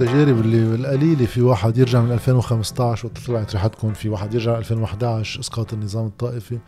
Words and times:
التجارب 0.00 0.40
اللي 0.40 0.74
القليلة 0.74 1.26
في 1.26 1.42
واحد 1.42 1.78
يرجع 1.78 2.00
من 2.00 2.12
2015 2.12 3.06
وقت 3.06 3.18
طلعت 3.26 3.52
ريحتكم 3.52 3.92
في 3.92 4.08
واحد 4.08 4.34
يرجع 4.34 4.58
2011 4.58 5.40
إسقاط 5.40 5.72
النظام 5.72 6.06
الطائفي. 6.06 6.58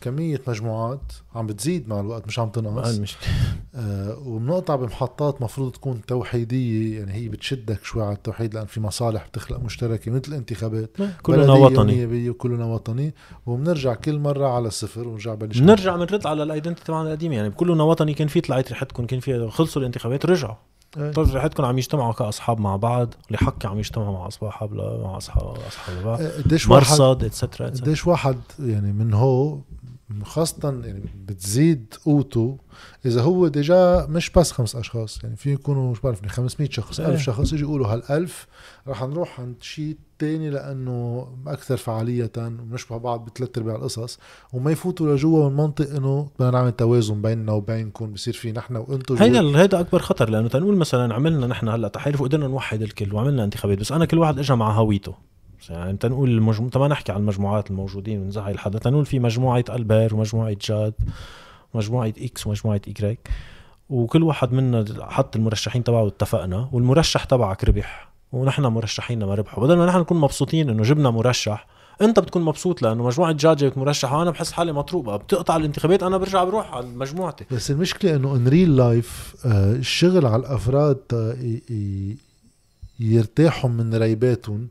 كمية 0.00 0.40
مجموعات 0.48 1.12
عم 1.34 1.46
بتزيد 1.46 1.88
مع 1.88 2.00
الوقت 2.00 2.26
مش 2.26 2.38
عم 2.38 2.48
تنقص. 2.48 2.96
المشكلة. 2.96 3.28
آه 3.74 4.18
وبنقطع 4.18 4.76
بمحطات 4.76 5.42
مفروض 5.42 5.72
تكون 5.72 6.00
توحيدية 6.06 6.98
يعني 6.98 7.12
هي 7.12 7.28
بتشدك 7.28 7.84
شوي 7.84 8.02
على 8.02 8.14
التوحيد 8.14 8.54
لأن 8.54 8.66
في 8.66 8.80
مصالح 8.80 9.26
بتخلق 9.26 9.60
مشتركة 9.60 10.10
مثل 10.10 10.28
الانتخابات. 10.28 10.96
كلنا 11.22 11.52
وطني. 11.52 12.28
وكلنا 12.28 12.64
وطني. 12.64 13.14
وبنرجع 13.46 13.94
كل 13.94 14.18
مرة 14.18 14.48
على 14.48 14.68
الصفر 14.68 15.08
ونرجع 15.08 15.34
بلش 15.34 15.58
بنرجع 15.58 15.96
بنرد 15.96 16.26
على 16.26 16.42
الايدنتي 16.42 16.84
تبعنا 16.84 17.08
القديمة 17.08 17.34
يعني 17.36 17.50
كلنا 17.50 17.84
وطني 17.84 18.14
كان 18.14 18.28
في 18.28 18.40
طلعت 18.40 18.68
ريحتكم 18.68 19.06
كان 19.06 19.20
في 19.20 19.48
خلصوا 19.50 19.80
الانتخابات 19.82 20.26
رجعوا. 20.26 20.54
طيب 20.96 21.18
ريحتكم 21.18 21.64
عم 21.64 21.78
يجتمعوا 21.78 22.12
كأصحاب 22.12 22.60
مع 22.60 22.76
بعض؟ 22.76 23.14
اللي 23.26 23.38
حكي 23.38 23.66
عم 23.66 23.78
يجتمعوا 23.78 24.12
مع 24.18 24.26
أصحاب 24.26 24.74
مع 24.74 25.16
اصحاب 25.16 25.56
أصحاب 25.68 26.04
بعض 26.04 26.20
آه، 26.20 26.42
قديش 26.42 26.68
واحد 26.68 26.90
مرصد 26.90 27.24
اتسترا 27.24 27.66
قديش 27.66 28.06
واحد 28.06 28.36
يعني 28.60 28.92
من 28.92 29.14
هو 29.14 29.58
خاصة 30.24 30.80
يعني 30.84 31.04
بتزيد 31.26 31.94
قوته 32.04 32.58
إذا 33.06 33.22
هو 33.22 33.48
ديجا 33.48 34.06
مش 34.06 34.30
بس 34.30 34.52
خمس 34.52 34.76
أشخاص 34.76 35.24
يعني 35.24 35.36
في 35.36 35.52
يكونوا 35.52 35.90
مش 35.90 36.00
بعرف 36.00 36.26
500 36.26 36.70
شخص 36.70 37.00
إيه. 37.00 37.08
ألف 37.08 37.22
شخص 37.22 37.52
يجي 37.52 37.62
يقولوا 37.62 37.86
هالألف 37.86 38.46
رح 38.88 39.02
نروح 39.02 39.40
عند 39.40 39.54
شيء 39.60 39.96
تاني 40.18 40.50
لأنه 40.50 41.28
أكثر 41.46 41.76
فعالية 41.76 42.30
ونشبه 42.36 42.96
بعض 42.96 43.24
بثلاث 43.24 43.58
أرباع 43.58 43.76
القصص 43.76 44.18
وما 44.52 44.70
يفوتوا 44.70 45.14
لجوا 45.14 45.48
من 45.48 45.56
منطق 45.56 45.90
إنه 45.90 46.28
بدنا 46.38 46.50
نعمل 46.50 46.72
توازن 46.72 47.22
بيننا 47.22 47.52
وبينكم 47.52 48.12
بصير 48.12 48.34
في 48.34 48.52
نحن 48.52 48.76
وأنتم 48.76 49.16
هيدا 49.16 49.60
هيدا 49.60 49.80
أكبر 49.80 49.98
خطر 49.98 50.30
لأنه 50.30 50.48
تنقول 50.48 50.76
مثلا 50.76 51.14
عملنا 51.14 51.46
نحن 51.46 51.68
هلأ 51.68 51.88
تحالف 51.88 52.20
وقدرنا 52.20 52.46
نوحد 52.48 52.82
الكل 52.82 53.14
وعملنا 53.14 53.44
انتخابات 53.44 53.78
بس 53.78 53.92
أنا 53.92 54.04
كل 54.04 54.18
واحد 54.18 54.38
اجى 54.38 54.54
مع 54.54 54.72
هويته 54.72 55.14
يعني 55.70 55.96
تنقول 55.96 56.30
المجمو... 56.30 56.70
ما 56.76 56.88
نحكي 56.88 57.12
عن 57.12 57.18
المجموعات 57.20 57.70
الموجودين 57.70 58.20
ونزعل 58.20 58.58
حدا 58.58 58.78
تنقول 58.78 59.06
في 59.06 59.18
مجموعة 59.18 59.64
ألبير 59.70 60.14
ومجموعة 60.14 60.56
جاد 60.66 60.94
ومجموعة 61.74 62.12
X 62.18 62.46
ومجموعة 62.46 62.80
Y 62.88 63.28
وكل 63.90 64.22
واحد 64.22 64.52
منا 64.52 64.84
حط 65.00 65.36
المرشحين 65.36 65.84
تبعه 65.84 66.02
واتفقنا 66.02 66.68
والمرشح 66.72 67.24
تبعك 67.24 67.64
ربح 67.64 68.08
ونحن 68.32 68.66
مرشحينا 68.66 69.26
ما 69.26 69.34
ربحوا. 69.34 69.64
بدل 69.64 69.76
ما 69.76 69.86
نحن 69.86 69.98
نكون 69.98 70.20
مبسوطين 70.20 70.70
إنه 70.70 70.82
جبنا 70.82 71.10
مرشح 71.10 71.66
أنت 72.02 72.20
بتكون 72.20 72.42
مبسوط 72.42 72.82
لأنه 72.82 73.04
مجموعة 73.04 73.32
جاد 73.32 73.56
جابت 73.56 73.78
مرشح 73.78 74.12
وأنا 74.12 74.30
بحس 74.30 74.52
حالي 74.52 74.72
مضروبة. 74.72 75.16
بتقطع 75.16 75.56
الانتخابات 75.56 76.02
أنا 76.02 76.16
برجع 76.16 76.44
بروح 76.44 76.74
على 76.74 76.86
مجموعتي. 76.86 77.44
بس 77.50 77.70
المشكلة 77.70 78.16
إنه 78.16 78.36
in 78.36 78.48
real 78.48 78.76
life 78.76 79.34
الشغل 79.46 80.26
على 80.26 80.46
ي- 81.12 81.62
ي- 81.70 82.16
يرتاحوا 83.00 83.70
من 83.70 83.94
ريباتهم. 83.94 84.68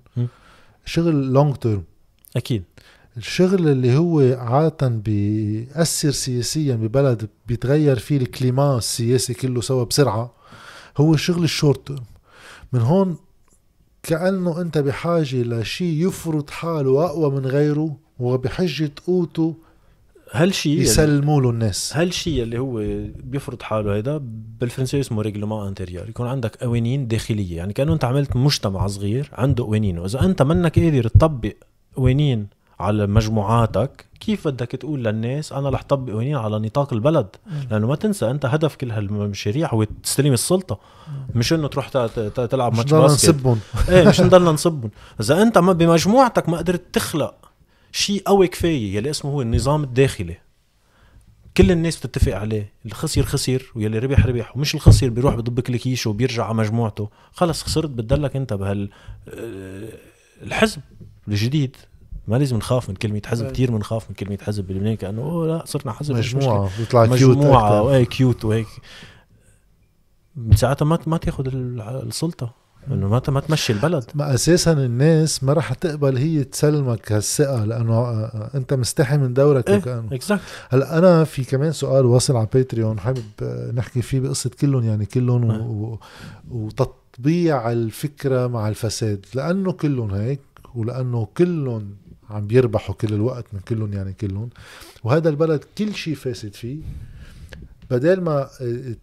شغل 0.86 1.34
long 1.34 1.56
term 1.56 1.84
أكيد. 2.36 2.64
الشغل 3.18 3.68
اللي 3.68 3.98
هو 3.98 4.20
عادة 4.40 4.88
بيأثر 4.88 6.12
سياسيا 6.12 6.76
ببلد 6.76 7.30
بيتغير 7.48 8.00
فيه 8.00 8.18
ال 8.18 8.26
climat 8.26 8.78
السياسي 8.78 9.34
كله 9.34 9.62
سوا 9.62 9.84
بسرعة 9.84 10.34
هو 10.98 11.16
شغل 11.16 11.44
ال 11.44 11.51
short 11.51 11.88
term 11.88 12.04
من 12.74 12.82
هون 12.82 13.18
كأنه 14.04 14.62
أنت 14.62 14.78
بحاجة 14.78 15.36
لشيء 15.44 16.08
يفرض 16.08 16.50
حاله 16.50 17.06
أقوى 17.06 17.32
من 17.32 17.46
غيره 17.46 17.98
وبحجة 18.20 18.92
قوته 19.08 19.56
هالشيء 20.32 20.80
يسلموا 20.82 21.42
له 21.42 21.50
الناس. 21.50 21.98
هالشيء 21.98 22.44
اللي 22.44 22.60
هو 22.60 22.74
بيفرض 23.24 23.62
حاله 23.62 23.96
هيدا؟ 23.96 24.20
بالفرنسية 24.60 25.00
اسمه 25.00 25.22
règlement 25.22 25.68
intérieur 25.68 26.10
يكون 26.10 26.28
عندك 26.28 26.56
قوانين 26.56 27.08
داخلية. 27.08 27.58
يعني 27.58 27.74
كأنه 27.74 27.94
أنت 27.94 28.06
عملت 28.06 28.36
مجتمع 28.36 28.88
صغير 28.88 29.30
عنده 29.34 29.64
قوانين 29.64 30.00
واذا 30.00 30.26
أنت 30.26 30.42
منك 30.42 30.80
قادر 30.80 31.08
تطبق 31.08 31.54
قوانين 31.96 32.48
على 32.80 33.08
مجموعاتك 33.08 34.06
كيف 34.20 34.48
بدك 34.48 34.72
تقول 34.72 35.04
للناس 35.04 35.54
أنا 35.54 35.70
رح 35.70 35.84
طبق 35.84 36.14
قوانين 36.14 36.36
على 36.36 36.60
نطاق 36.60 36.94
البلد؟ 36.94 37.28
لأنه 37.72 37.88
ما 37.88 37.96
تنسى 37.96 38.32
أنت 38.32 38.46
هدف 38.46 38.76
كل 38.76 38.92
هالمشاريع 38.92 39.74
هو 39.74 39.84
تستلم 39.84 40.34
السلطة. 40.34 40.80
مش 41.36 41.54
إنه 41.54 41.68
تروح 41.68 41.90
تلعب 42.30 42.72
مش 42.72 42.78
ماتش 42.78 42.94
باسكت. 42.94 43.30
نسبهم. 43.30 43.60
إيه 43.90 44.08
مش 44.08 44.22
نضلنا 44.22 44.52
نسبهم 44.52 44.92
إذا 45.20 45.42
أنت 45.42 45.58
ما 45.58 45.74
بمجموعتك 45.74 46.50
ما 46.50 46.58
قدرت 46.58 46.82
تخلق 46.94 47.36
شيء 47.98 48.22
قوي 48.26 48.48
كفاية 48.48 48.96
يلي 48.96 49.10
اسمه 49.10 49.32
هو 49.32 49.42
النظام 49.42 49.84
الداخلي 49.84 50.38
كل 51.58 51.72
الناس 51.72 51.98
بتتفق 52.06 52.36
عليه 52.36 52.70
اللي 52.84 52.96
خسر 53.26 53.72
واللي 53.76 54.00
ربح 54.00 54.26
ربح 54.26 54.58
ومش 54.58 54.76
الخسر 54.76 55.10
بيروح 55.10 55.36
بضبضب 55.36 55.70
لك 55.70 55.80
كيسه 55.80 56.10
وبيرجع 56.10 56.46
على 56.46 56.54
مجموعته 56.54 57.10
خلص 57.34 57.64
خسرت 57.64 57.90
بتضلك 57.90 58.36
انت 58.36 58.54
بهال 58.54 58.90
آه، 59.30 59.90
الحزب 60.42 60.82
الجديد 61.28 61.76
ما 62.28 62.36
لازم 62.36 62.58
نخاف 62.58 62.90
من 62.90 62.96
كلمة 62.96 63.22
حزب. 63.26 63.52
كثير 63.52 63.72
بنخاف 63.72 64.10
من 64.10 64.16
كلمة 64.16 64.38
حزب 64.42 64.68
بلبنان 64.68 64.96
كأنه 64.96 65.22
أوه 65.22 65.48
لا 65.48 65.66
صرنا 65.66 65.92
حزب. 65.94 66.16
مجموعة 66.16 66.70
بيطلع 66.80 67.06
cute 67.06 67.38
مجموعة. 67.38 67.82
وهيك 67.82 68.08
cute 68.10 68.46
وهيك 68.46 68.68
ساعتها 70.56 70.86
ما 70.86 71.00
ما 71.08 71.18
تاخذ 71.18 71.48
ال- 71.48 71.82
السلطة 71.82 72.54
إنه 72.92 73.08
ما 73.08 73.22
ما 73.28 73.40
تمشي 73.40 73.74
البلد. 73.74 74.04
ما 74.16 74.34
أساسا 74.34 74.72
الناس 74.74 75.44
ما 75.44 75.54
رح 75.54 75.74
تقبل 75.74 76.18
هي 76.18 76.44
تسلمك 76.44 77.12
هالثقة 77.12 77.66
لأنه 77.66 77.94
آه، 77.94 78.26
آه، 78.26 78.58
أنت 78.58 78.74
مستحي 78.74 79.18
من 79.18 79.34
دورك 79.34 79.70
إيه. 79.70 79.78
وكانه 79.78 80.08
exact 80.12 80.42
هلأ 80.70 80.98
أنا 80.98 81.24
في 81.24 81.44
كمان 81.44 81.72
سؤال 81.72 82.06
واصل 82.06 82.36
على 82.36 82.48
Patreon 82.54 83.00
حابب 83.00 83.24
آه، 83.42 83.72
نحكي 83.72 84.02
فيه 84.02 84.20
بقصة 84.20 84.50
كلهم 84.62 84.84
يعني 84.84 85.06
كلهم 85.06 85.52
آه. 85.52 85.62
و... 85.62 85.94
و... 85.94 86.00
وتطبيع 86.52 87.72
الفكرة 87.72 88.48
مع 88.48 88.70
الفساد. 88.70 89.26
لأنه 89.36 89.72
كلهم 89.72 90.14
هيك 90.14 90.40
ولأنه 90.76 91.28
كلهم 91.38 91.96
عم 92.30 92.48
بيربحوا 92.48 92.96
كل 92.96 93.14
الوقت 93.14 93.46
من 93.54 93.60
كلهم 93.60 93.94
يعني 93.94 94.14
كلهم. 94.14 94.50
وهذا 95.04 95.30
البلد 95.30 95.64
كل 95.78 95.96
شيء 95.96 96.16
فاسد 96.16 96.54
فيه. 96.54 96.78
بدل 97.92 98.22
ما 98.22 98.50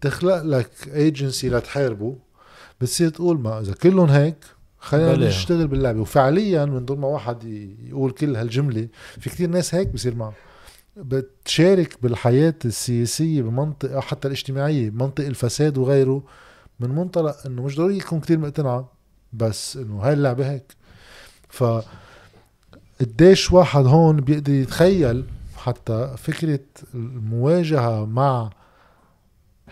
تخلق 0.01 0.41
لك 0.41 0.69
ايجنسي 0.93 1.49
لتحاربه 1.49 2.15
بتصير 2.81 3.09
تقول 3.09 3.39
ما 3.39 3.59
إذا 3.59 3.73
كلهم 3.73 4.09
هيك 4.09 4.35
خلينا. 4.79 5.27
نشتغل 5.27 5.67
باللعبة. 5.67 6.01
وفعليا 6.01 6.65
من 6.65 6.85
دون 6.85 6.99
ما 6.99 7.07
واحد 7.07 7.43
يقول 7.87 8.11
كل 8.11 8.35
هالجملة 8.35 8.87
في 9.19 9.29
كتير 9.29 9.49
ناس 9.49 9.75
هيك 9.75 9.87
بصير 9.87 10.15
معهم. 10.15 10.33
بتشارك 10.97 11.97
بالحياة 12.03 12.55
السياسية 12.65 13.41
بمنطقة 13.41 13.99
حتى 13.99 14.27
الاجتماعية 14.27 14.89
بمنطق 14.89 15.25
الفساد 15.25 15.77
وغيره 15.77 16.23
من 16.79 16.89
منطلق 16.89 17.35
إنه 17.45 17.63
مش 17.63 17.75
ضروري 17.77 17.97
يكون 17.97 18.19
كتير 18.19 18.39
مقتنعة 18.39 18.91
بس 19.33 19.77
إنه 19.77 19.99
هاي 19.99 20.13
اللعبة 20.13 20.51
هيك. 20.51 20.73
ف 21.49 21.63
قديش 23.01 23.51
واحد 23.51 23.85
هون 23.85 24.21
بيقدر 24.21 24.53
يتخيل 24.53 25.25
حتى 25.57 26.15
فكرة 26.17 26.59
المواجهة 26.93 28.05
مع 28.05 28.49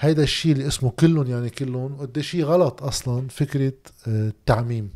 هيدا 0.02 0.24
الشيء 0.24 0.52
اللي 0.52 0.68
اسمه 0.68 0.90
كلهم 0.90 1.28
يعني 1.28 1.50
كلهم 1.50 1.96
قديش 1.96 2.36
هي 2.36 2.44
غلط 2.44 2.84
أصلا 2.84 3.28
فكرة 3.28 3.74
آه، 4.08 4.28
التعميم. 4.28 4.92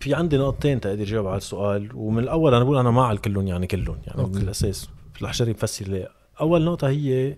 في 0.00 0.14
عندي 0.14 0.36
نقطتين 0.36 0.80
تقدر 0.80 1.04
جاوب 1.04 1.26
على 1.26 1.36
السؤال 1.36 1.90
ومن 1.94 2.22
الأول 2.22 2.54
أنا 2.54 2.64
بقول 2.64 2.78
أنا 2.78 2.90
مع 2.90 3.12
الكلهم 3.12 3.46
يعني 3.46 3.66
كلهم 3.66 3.98
يعني 4.06 4.20
أوكي. 4.20 4.38
من 4.38 4.42
الاساس 4.42 4.88
رح 5.22 5.32
جرب 5.32 5.48
افسر 5.48 5.88
ليه 5.88 6.08
أول 6.40 6.64
نقطة 6.64 6.88
هي 6.88 7.36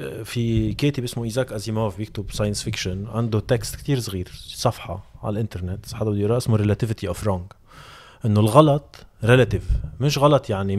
آه، 0.00 0.22
في 0.22 0.74
كاتب 0.74 1.04
اسمه 1.04 1.24
إيزاك 1.24 1.52
أزيموف 1.52 1.96
بيكتب 1.96 2.30
science 2.32 2.62
fiction 2.62 3.06
عنده 3.06 3.40
text 3.40 3.76
كتير 3.76 4.00
صغير 4.00 4.28
صفحة 4.34 5.04
على 5.22 5.32
الإنترنت 5.32 5.94
حدا 5.94 6.10
بده 6.10 6.20
يقراه 6.20 6.36
اسمه 6.36 6.56
relativity 6.56 7.08
of 7.08 7.24
wrong 7.24 7.44
إنه 8.24 8.40
الغلط 8.40 9.06
ريلاتيف 9.24 9.64
مش 10.00 10.18
غلط 10.18 10.50
يعني 10.50 10.76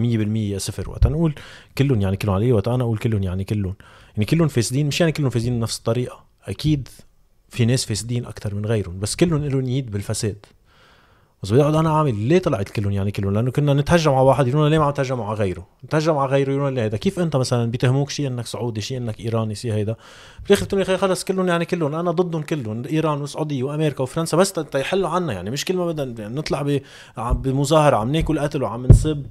100% 0.55 0.57
صفر. 0.57 0.89
وقت 0.89 1.07
نقول 1.07 1.33
كلهم 1.77 2.01
يعني 2.01 2.17
كلهم 2.17 2.35
علي 2.35 2.51
وقت 2.51 2.67
أنا 2.67 2.83
أقول 2.83 2.97
كلهم 2.97 3.23
يعني 3.23 3.43
كلهم. 3.43 3.75
يعني 4.13 4.25
كلهم 4.25 4.47
فاسدين 4.47 4.87
مش 4.87 5.01
يعني 5.01 5.11
كلهم 5.11 5.29
فاسدين 5.29 5.59
بنفس 5.59 5.77
الطريقة. 5.77 6.23
أكيد 6.45 6.87
في 7.49 7.65
ناس 7.65 7.85
فاسدين 7.85 8.25
أكثر 8.25 8.55
من 8.55 8.65
غيرهم 8.65 8.99
بس 8.99 9.15
كلهم 9.15 9.45
لهم 9.45 9.69
يد 9.69 9.91
بالفساد. 9.91 10.45
بس 11.43 11.51
بدي 11.51 11.61
أقعد 11.61 11.75
أنا 11.75 11.97
عامل 11.97 12.15
ليه 12.15 12.39
طلعت 12.39 12.69
كلهم 12.69 12.91
يعني 12.91 13.11
كلهم؟ 13.11 13.33
لأنه 13.33 13.51
كنا 13.51 13.73
نتهجم 13.73 14.11
على 14.11 14.25
واحد 14.25 14.47
يقولون 14.47 14.69
ليه 14.69 14.79
ما 14.79 14.85
عم 14.85 14.91
تهجم 14.91 15.21
على 15.21 15.37
غيره؟ 15.37 15.67
نتهجم 15.85 16.17
على 16.17 16.31
غيره 16.31 16.49
يقولون 16.49 16.73
ليه 16.75 16.83
هيدا. 16.83 16.97
كيف 16.97 17.19
أنت 17.19 17.35
مثلا 17.35 17.71
بيتهموك 17.71 18.09
شيء 18.09 18.27
إنك 18.27 18.45
سعودي 18.45 18.81
شيء 18.81 18.97
إنك 18.97 19.19
إيراني 19.19 19.55
شيء 19.55 19.73
هيدا؟ 19.73 19.95
بالاخر 20.43 20.65
بتقول 20.65 20.85
لي 20.87 20.97
خلص 20.97 21.23
كلهم 21.23 21.47
يعني 21.47 21.65
كلهم. 21.65 21.95
أنا 21.95 22.11
ضدهم 22.11 22.41
كلهم 22.41 22.83
إيران 22.85 23.21
والسعوديه 23.21 23.63
وأمريكا 23.63 24.03
وفرنسا. 24.03 24.37
بس 24.37 24.53
تا 24.53 24.79
يحلوا 24.79 25.09
عنا 25.09 25.33
يعني. 25.33 25.51
مش 25.51 25.65
كل 25.65 25.77
ما 25.77 25.85
بدنا 25.85 26.27
نطلع 26.27 26.79
بمظاهرة 27.17 27.97
عم 27.97 28.11
ناكل 28.11 28.39
قتل 28.39 28.63
وعم 28.63 28.85
نسب. 28.85 29.25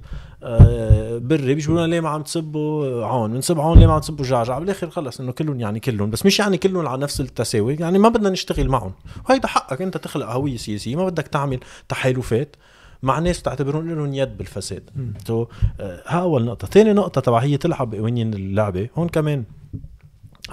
بري 1.17 1.55
بيجوا 1.55 1.77
لنا 1.77 1.87
ليه 1.87 1.99
ما 1.99 2.09
عم 2.09 2.21
تسبوا 2.21 3.05
عون 3.05 3.33
بنسب 3.33 3.59
عون 3.59 3.79
ليه 3.79 3.87
ما 3.87 3.93
عم 3.93 3.99
تسبوا 3.99 4.25
جعجع 4.25 4.59
بالاخر 4.59 4.89
خلص 4.89 5.19
إنه 5.19 5.31
كلهم 5.31 5.59
يعني 5.59 5.79
كلهم 5.79 6.09
بس 6.09 6.25
مش 6.25 6.39
يعني 6.39 6.57
كلهم 6.57 6.87
على 6.87 7.01
نفس 7.01 7.21
التساوي 7.21 7.75
يعني 7.75 7.99
ما 7.99 8.09
بدنا 8.09 8.29
نشتغل 8.29 8.69
معهم. 8.69 8.93
وهيدا 9.29 9.47
حقك 9.47 9.81
أنت 9.81 9.97
تخلق 9.97 10.29
هوية 10.29 10.57
سياسية 10.57 10.95
ما 10.95 11.05
بدك 11.05 11.27
تعمل 11.27 11.59
تحالفات 11.89 12.55
مع 13.03 13.19
ناس 13.19 13.41
تعتبرون 13.41 13.95
لهم 13.95 14.13
يد 14.13 14.37
بالفساد. 14.37 14.89
تو 15.25 15.45
آه، 15.79 16.03
ها 16.07 16.21
أول 16.21 16.45
نقطة. 16.45 16.67
ثاني 16.67 16.93
نقطة 16.93 17.21
تبع 17.21 17.39
هي 17.39 17.57
تلعب 17.57 17.89
بقوانين 17.89 18.33
اللعبة. 18.33 18.89
هون 18.97 19.09
كمان 19.09 19.43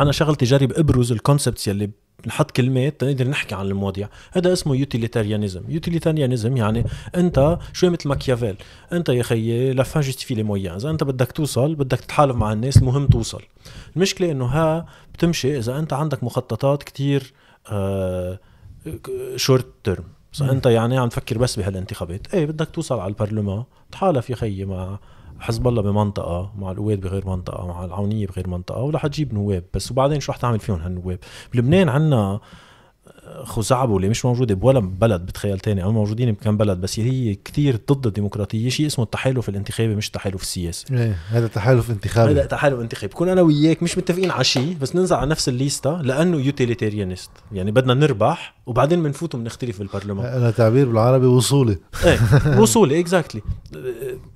أنا 0.01 0.13
شغلتي 0.13 0.45
جرب 0.45 0.73
ابرز 0.73 1.13
ال 1.13 1.19
concepts 1.19 1.69
يلي 1.69 1.91
نحط 2.27 2.51
كلمات 2.51 3.01
تقدر 3.01 3.29
نحكي 3.29 3.55
عن 3.55 3.67
المواضيع. 3.67 4.09
هذا 4.33 4.53
اسمه 4.53 4.77
utilitarianism 4.77 5.63
utilitarianism 5.69 6.57
يعني 6.57 6.85
أنت 7.17 7.59
شوي 7.73 7.91
مثل 7.91 8.09
ماكيافيل. 8.09 8.57
أنت 8.93 9.09
يا 9.09 9.23
خيي 9.23 9.73
la 9.73 9.85
fin 9.85 10.03
justifie 10.03 10.35
les 10.35 10.43
moyens 10.43 10.75
إذا 10.75 10.91
أنت 10.91 11.05
بدك 11.05 11.33
توصل 11.33 11.75
بدك 11.75 12.01
تتحالف 12.01 12.37
مع 12.37 12.53
الناس 12.53 12.77
المهم 12.77 13.07
توصل. 13.07 13.43
المشكلة 13.97 14.31
إنه 14.31 14.45
ها 14.45 14.87
بتمشي 15.15 15.59
إذا 15.59 15.79
أنت 15.79 15.93
عندك 15.93 16.25
مخططات 16.25 16.83
كتير 16.83 17.33
آه 17.71 18.39
short 19.37 19.67
term 19.85 20.05
أنت 20.41 20.67
يعني 20.67 20.99
عم 20.99 21.09
تفكر 21.09 21.39
بس 21.39 21.57
بهالانتخابات. 21.57 22.35
إيه 22.35 22.47
بدك 22.47 22.69
توصل 22.71 22.99
على 22.99 23.09
البرلمان. 23.09 23.65
تحالف 23.93 24.31
يا 24.31 24.37
خيي 24.37 24.65
مع 24.65 24.99
حزب 25.41 25.69
الله 25.69 25.83
بمنطقة 25.83 26.53
مع 26.59 26.71
القوات 26.71 26.99
بغير 26.99 27.27
منطقة 27.27 27.67
مع 27.67 27.85
العونية 27.85 28.27
بغير 28.27 28.49
منطقة 28.49 28.83
ورح 28.83 29.07
تجيب 29.07 29.35
نواب. 29.35 29.65
بس 29.75 29.91
وبعدين 29.91 30.21
شو 30.21 30.33
رح 30.33 30.39
تعمل 30.39 30.61
فيهم 30.61 30.81
هالنواب؟ 30.81 31.19
بلبنان 31.55 31.89
عنا 31.89 32.41
خزعبلة 33.45 33.97
اللي 33.97 34.09
مش 34.09 34.25
موجودة 34.25 34.55
بولا 34.55 34.81
بلد 34.81 35.27
بتخيل 35.27 35.59
تاني 35.59 35.85
أو 35.85 35.93
موجودين 35.93 36.33
بكم 36.33 36.57
بلد 36.57 36.81
بس 36.81 37.01
هي 37.01 37.35
كتير 37.35 37.81
ضد 37.93 38.07
الديمقراطية. 38.07 38.69
شيء 38.69 38.87
اسمه 38.87 39.05
التحالف 39.05 39.49
الانتخابي 39.49 39.95
مش 39.95 40.07
التحالف 40.07 40.43
السياسي 40.43 40.85
إيه 40.91 41.19
هذا 41.31 41.47
تحالف 41.47 41.91
انتخابي. 41.91 42.33
هذا 42.33 42.45
تحالف 42.45 42.81
انتخابي. 42.81 43.13
بكون 43.13 43.29
أنا 43.29 43.43
وياك 43.43 43.83
مش 43.83 43.99
متفقين 43.99 44.31
على 44.31 44.45
شيء 44.45 44.77
بس 44.81 44.97
ننزل 44.97 45.17
على 45.17 45.31
نفس 45.31 45.49
الليستا 45.49 46.01
لأنه 46.05 46.37
utilitarianist 46.37 47.31
يعني 47.53 47.71
بدنا 47.71 47.95
نربح 47.95 48.55
وبعدين 48.67 49.03
بنفوت 49.03 49.35
وبنختلف 49.35 49.79
بالبرلمان. 49.79 50.27
أنا 50.27 50.51
تعبير 50.51 50.89
بالعربي 50.89 51.27
وصولي 51.27 51.79
إيه 52.05 52.19
وصولي 52.61 53.01
exactly 53.01 53.43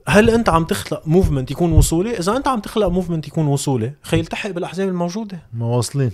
هل 0.07 0.31
أنت 0.31 0.49
عم 0.49 0.65
تخلق 0.65 1.03
movement 1.07 1.51
يكون 1.51 1.73
وصولي 1.73 2.19
إذا 2.19 2.37
أنت 2.37 2.49
عم 2.49 2.61
تخلق 2.61 2.87
movement 2.87 3.29
يكون 3.29 3.47
وصولي 3.47 3.93
خي 4.03 4.21
التحق 4.21 4.51
بالأحزاب 4.51 4.89
الموجودة. 4.89 5.43
مواصلين. 5.55 6.11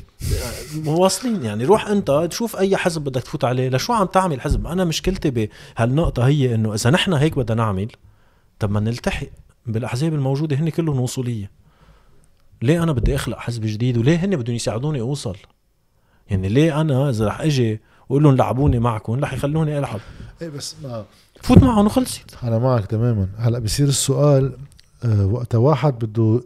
مواصلين 0.76 1.44
يعني 1.44 1.64
روح 1.64 1.88
أنت 1.88 2.26
تشوف 2.30 2.56
أي 2.56 2.67
حزب 2.76 3.04
بدك 3.04 3.22
تفوت 3.22 3.44
عليه؟ 3.44 3.68
لشو 3.68 3.92
عم 3.92 4.06
تعمل 4.06 4.40
حزب؟ 4.40 4.66
أنا 4.66 4.84
مشكلتي 4.84 5.48
بهالنقطة 5.76 6.26
هي 6.26 6.54
إنه 6.54 6.74
إذا 6.74 6.90
نحن 6.90 7.12
هيك 7.12 7.36
بدنا 7.36 7.62
نعمل 7.62 7.88
طب 8.58 8.70
ما 8.70 8.80
نلتحق 8.80 9.26
بالأحزاب 9.66 10.14
الموجودة 10.14 10.56
هن 10.56 10.68
كلهم 10.68 11.00
وصولية. 11.00 11.50
ليه 12.62 12.82
أنا 12.82 12.92
بدي 12.92 13.14
أخلق 13.14 13.38
حزب 13.38 13.62
جديد 13.66 13.98
وليه 13.98 14.16
هن 14.24 14.36
بدهم 14.36 14.56
يساعدوني 14.56 15.00
أوصل؟ 15.00 15.36
يعني 16.30 16.48
ليه 16.48 16.80
أنا 16.80 17.10
إذا 17.10 17.26
رح 17.26 17.40
أجي 17.40 17.80
وأقول 18.08 18.22
لهم 18.22 18.36
لعبوني 18.36 18.78
معكم 18.78 19.24
رح 19.24 19.32
يخلوني 19.32 19.78
ألعب. 19.78 20.00
إيه 20.42 20.48
بس 20.48 20.76
ما 20.82 21.04
فوت 21.42 21.58
معهم 21.58 21.86
وخلصت 21.86 22.38
أنا 22.42 22.58
معك 22.58 22.86
تماما. 22.86 23.28
هلأ 23.38 23.58
بصير 23.58 23.88
السؤال 23.88 24.56
آه 25.04 25.26
وقت 25.26 25.54
واحد 25.54 25.98
بده 25.98 26.40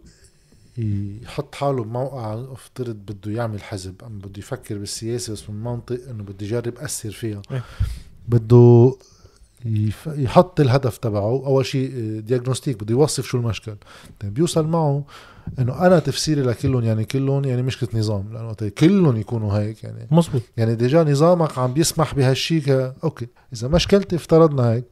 يحط 0.78 1.54
حاله 1.54 1.84
بموقع 1.84 2.34
افترض 2.52 2.96
بده 2.96 3.32
يعمل 3.32 3.62
حزب 3.62 3.94
أم 4.06 4.18
بده 4.18 4.38
يفكر 4.38 4.78
بالسياسة 4.78 5.32
بس 5.32 5.50
من 5.50 5.62
منطق 5.62 6.00
إنه 6.10 6.22
بده 6.22 6.46
يجرب 6.46 6.78
أثر 6.78 7.10
فيها. 7.10 7.42
إيه. 7.50 7.62
بده 8.28 8.96
يحط 10.06 10.60
الهدف 10.60 10.98
تبعه. 10.98 11.46
أول 11.46 11.66
شيء 11.66 12.20
diagnostic 12.20 12.82
بده 12.82 12.92
يوصف 12.92 13.26
شو 13.26 13.38
المشكل. 13.38 13.76
طيب 14.20 14.34
بيوصل 14.34 14.66
معه 14.66 15.04
إنه 15.58 15.86
أنا 15.86 15.98
تفسيري 15.98 16.42
لكلهم 16.42 16.84
يعني 16.84 17.04
كلهم 17.04 17.44
يعني 17.44 17.62
مشكله 17.62 17.88
نظام. 17.94 18.32
لأنه 18.32 18.48
وقت 18.48 18.64
كلهم 18.64 19.16
يكونوا 19.16 19.58
هيك 19.58 19.84
يعني. 19.84 20.08
مزبوط 20.10 20.42
يعني 20.56 20.74
déjà 20.74 21.04
نظامك 21.04 21.58
عم 21.58 21.72
بيسمح 21.72 22.14
بهالشيء. 22.14 22.92
أوكي. 23.04 23.26
إذا 23.52 23.68
مشكلتي 23.68 24.16
افترضنا 24.16 24.72
هيك 24.72 24.84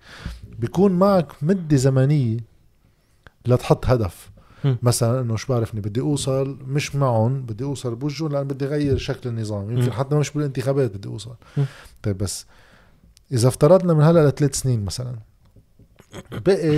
بيكون 0.59 0.93
معك 0.93 1.33
مدة 1.43 1.77
زمنية 1.77 2.37
لتحط 3.47 3.87
هدف. 3.87 4.30
م. 4.65 4.75
مثلا 4.83 5.21
إنه 5.21 5.37
شو 5.37 5.53
بعرفني 5.53 5.81
بدي 5.81 6.01
أوصل 6.01 6.59
مش 6.67 6.97
معهم 6.97 7.43
بدي 7.43 7.65
أوصل 7.65 7.95
بوجههم 7.95 8.33
لأن 8.33 8.47
بدي 8.47 8.65
اغير 8.65 8.97
شكل 8.97 9.29
النظام 9.29 9.71
يمكن 9.71 9.89
م. 9.89 9.93
حتى 9.93 10.15
مش 10.17 10.31
بالانتخابات 10.31 10.97
بدي 10.97 11.09
أوصل 11.09 11.35
م. 11.57 11.63
طيب 12.03 12.19
بس 12.19 12.47
إذا 13.33 13.49
افترضنا 13.49 13.95
من 13.95 14.03
هلأ 14.03 14.29
لثلاث 14.29 14.55
سنين 14.55 14.85
مثلا 14.85 15.17
بقي 16.33 16.69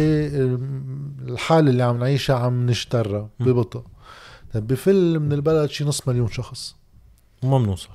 الحالة 1.29 1.71
اللي 1.71 1.83
عم 1.83 1.99
نعيشها 1.99 2.37
عم 2.37 2.67
نشترى. 2.67 3.29
ببطء 3.41 3.83
طيب 4.55 4.67
بفل 4.67 5.21
من 5.21 5.33
البلد 5.33 5.71
شي 5.71 5.85
نص 5.85 6.09
مليون 6.09 6.29
شخص 6.29 6.77
وما 7.43 7.59
بنوصل 7.59 7.89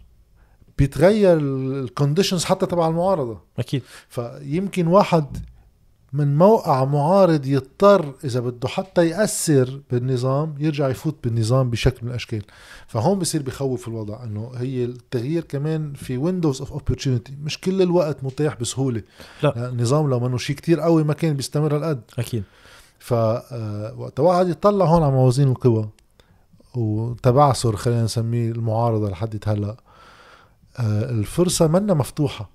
بيتغير 0.78 1.38
الكونديشنز 1.38 2.44
حتى 2.45 2.66
تبع 2.66 2.88
المعارضة 2.88 3.40
أكيد 3.60 3.81
فيمكن 4.10 4.88
واحد 4.88 5.38
من 6.13 6.38
موقع 6.38 6.86
معارض 6.86 7.45
يضطر 7.45 8.13
إذا 8.24 8.39
بده 8.39 8.68
حتى 8.68 9.07
يأثر 9.07 9.81
بالنظام 9.92 10.56
يرجع 10.59 10.89
يفوت 10.89 11.15
بالنظام 11.24 11.69
بشكل 11.69 12.00
من 12.01 12.09
الأشكال. 12.09 12.42
فهون 12.88 13.19
بصير 13.19 13.42
بخوف 13.42 13.88
الوضع 13.88 14.24
إنه 14.24 14.51
هي 14.56 14.86
التغيير 14.86 15.44
كمان 15.44 15.94
في 15.94 16.18
windows 16.18 16.60
of 16.60 16.72
opportunity 16.72 17.34
مش 17.44 17.62
كل 17.62 17.81
الوقت 17.81 18.24
متاح 18.24 18.56
بسهولة. 18.59 19.01
لا. 19.44 19.69
النظام 19.69 20.09
لو 20.09 20.19
منه 20.19 20.38
شيء 20.38 20.56
كتير 20.56 20.80
قوي 20.80 21.04
ما 21.04 21.13
كان 21.13 21.33
بيستمر 21.33 21.75
هالقد. 21.75 22.01
أكيد. 22.19 22.44
ف 23.00 23.13
آه، 23.13 23.95
وقت 23.98 24.19
واحد 24.19 24.48
يطلع 24.48 24.86
هون 24.86 25.04
على 25.04 25.12
موازين 25.12 25.48
القوى 25.48 25.89
وتبعثر 26.75 27.75
خلينا 27.75 28.04
نسميه 28.04 28.51
المعارضة 28.51 29.09
لحد 29.09 29.44
هلأ. 29.45 29.77
آه، 30.80 31.09
الفرصة 31.09 31.68
منا 31.68 31.94
مفتوحة. 31.94 32.50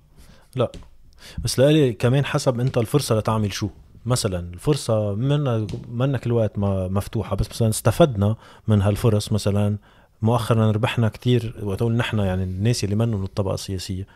بس 1.43 1.59
لالي 1.59 1.93
كمان 1.93 2.25
حسب 2.25 2.59
انت 2.59 2.77
الفرصة 2.77 3.19
لتعمل 3.19 3.53
شو. 3.53 3.69
مثلا 4.05 4.53
الفرصة 4.53 5.15
منا 5.15 5.67
منا 5.89 6.17
كل 6.17 6.31
وقت 6.31 6.59
ما 6.59 6.87
مفتوحة 6.87 7.35
بس 7.35 7.49
مثلا 7.49 7.69
استفدنا 7.69 8.35
من 8.67 8.81
هالفرص 8.81 9.31
مثلا 9.31 9.77
مؤخرا 10.21 10.71
ربحنا 10.71 11.09
كتير 11.09 11.55
وقت 11.63 11.83
نحن 11.83 12.19
يعني 12.19 12.43
الناس 12.43 12.83
اللي 12.83 12.95
منهم 12.95 13.19
من 13.19 13.25
الطبقة 13.25 13.53
السياسية 13.53 14.07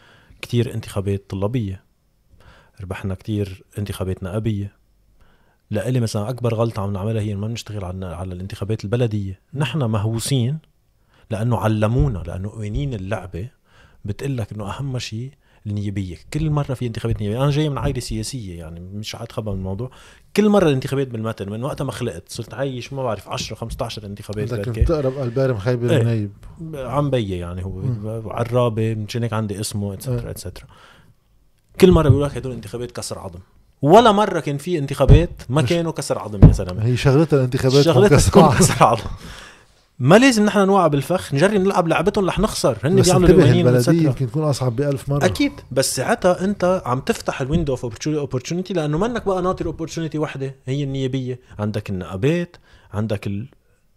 كتير 0.42 0.74
انتخابات 0.74 1.30
طلابية. 1.30 1.83
ربحنا 2.81 3.15
كتير 3.15 3.63
انتخابات 3.77 4.24
نقابية 4.24 4.71
لإلي 5.71 6.00
مثلا 6.00 6.30
أكبر 6.30 6.54
غلطة 6.54 6.81
عم 6.81 6.94
نعملها 6.94 7.21
هي 7.21 7.36
ما 7.36 7.48
بنشتغل 7.48 7.86
على 7.86 8.06
على 8.06 8.33
الانتخابات 8.33 8.83
البلدية. 8.83 9.39
نحن 9.54 9.83
مهووسين 9.83 10.57
لأنه 11.31 11.57
علمونا 11.57 12.19
لأنه 12.19 12.50
قوانين 12.50 12.94
اللعبة 12.94 13.50
بتقلك 14.06 14.51
إنه 14.54 14.69
أهم 14.69 15.00
شيء 15.00 15.31
النيابية. 15.67 16.17
كل 16.33 16.49
مرة 16.49 16.73
في 16.73 16.87
انتخابات 16.87 17.21
نيابية. 17.21 17.43
أنا 17.43 17.51
جاي 17.51 17.69
من 17.69 17.77
عائلة 17.77 17.99
سياسية 17.99 18.59
يعني 18.59 18.79
مش 18.79 19.15
عاد 19.15 19.31
خبر 19.31 19.51
من 19.51 19.57
الموضوع. 19.57 19.89
كل 20.35 20.49
مرة 20.49 20.67
الانتخابات 20.67 21.07
بالمتن 21.07 21.49
من 21.49 21.63
وقت 21.63 21.81
ما 21.81 21.91
خلقت. 21.91 22.23
صرت 22.29 22.53
عايش 22.53 22.93
ما 22.93 23.03
بعرف 23.03 23.29
10 23.29 23.55
15 23.55 24.05
انتخابات. 24.05 24.53
بدك. 24.53 24.69
بتقرب 24.79 25.17
إيه. 25.91 25.99
النايب 25.99 26.31
عم 26.75 27.09
بيي 27.09 27.37
يعني 27.37 27.65
هو. 27.65 27.71
مم. 27.71 28.23
عرابة 28.25 28.95
مشان 28.95 29.23
هيك 29.23 29.33
عندي 29.33 29.59
اسمه 29.59 29.87
إيه. 29.92 29.97
اتسترا 29.97 30.31
اتسترا 30.31 30.65
كل 31.81 31.92
مرة 31.92 32.09
بيقول 32.09 32.23
لك 32.23 32.37
هدول 32.37 32.51
انتخابات 32.51 32.92
كسر 32.92 33.19
عظم. 33.19 33.39
ولا 33.81 34.11
مرة 34.11 34.39
كان 34.39 34.57
في 34.57 34.77
انتخابات 34.77 35.42
ما 35.49 35.61
كانوا 35.61 35.92
كسر 35.92 36.19
عظم 36.19 36.47
يا 36.47 36.51
زلمة. 36.51 36.85
هي 36.85 36.97
شغلتها 36.97 37.37
الانتخابات 37.37 37.85
شغلتها 37.85 38.18
كسر 38.57 38.83
عظم. 38.83 39.09
ما 39.99 40.16
لازم 40.18 40.45
نحن 40.45 40.59
نوقع 40.68 40.87
بالفخ 40.87 41.33
نجرب 41.33 41.54
نلعب 41.54 41.87
لعبتهم 41.87 42.25
رح 42.25 42.39
نخسر. 42.39 42.77
هن 42.83 43.01
بيعملوا 43.01 43.30
القوانين 43.30 43.68
البلدية. 43.68 44.06
يمكن 44.07 44.27
تكون 44.27 44.44
أصعب 44.44 44.75
بألف 44.75 45.09
مرة. 45.09 45.25
أكيد 45.25 45.51
بس 45.71 45.95
ساعتها 45.95 46.44
أنت 46.44 46.81
عم 46.85 46.99
تفتح 46.99 47.42
ال 47.42 47.46
window 47.46 47.73
of 47.73 48.07
opportunity 48.07 48.73
لأنه 48.73 48.97
منك 48.97 49.25
بقى 49.25 49.42
ناطر 49.42 49.66
opportunity 49.66 50.18
وحدة 50.18 50.56
هي 50.66 50.83
النيابية. 50.83 51.39
عندك 51.59 51.89
النقابات 51.89 52.56
عندك 52.94 53.27
ال- 53.27 53.47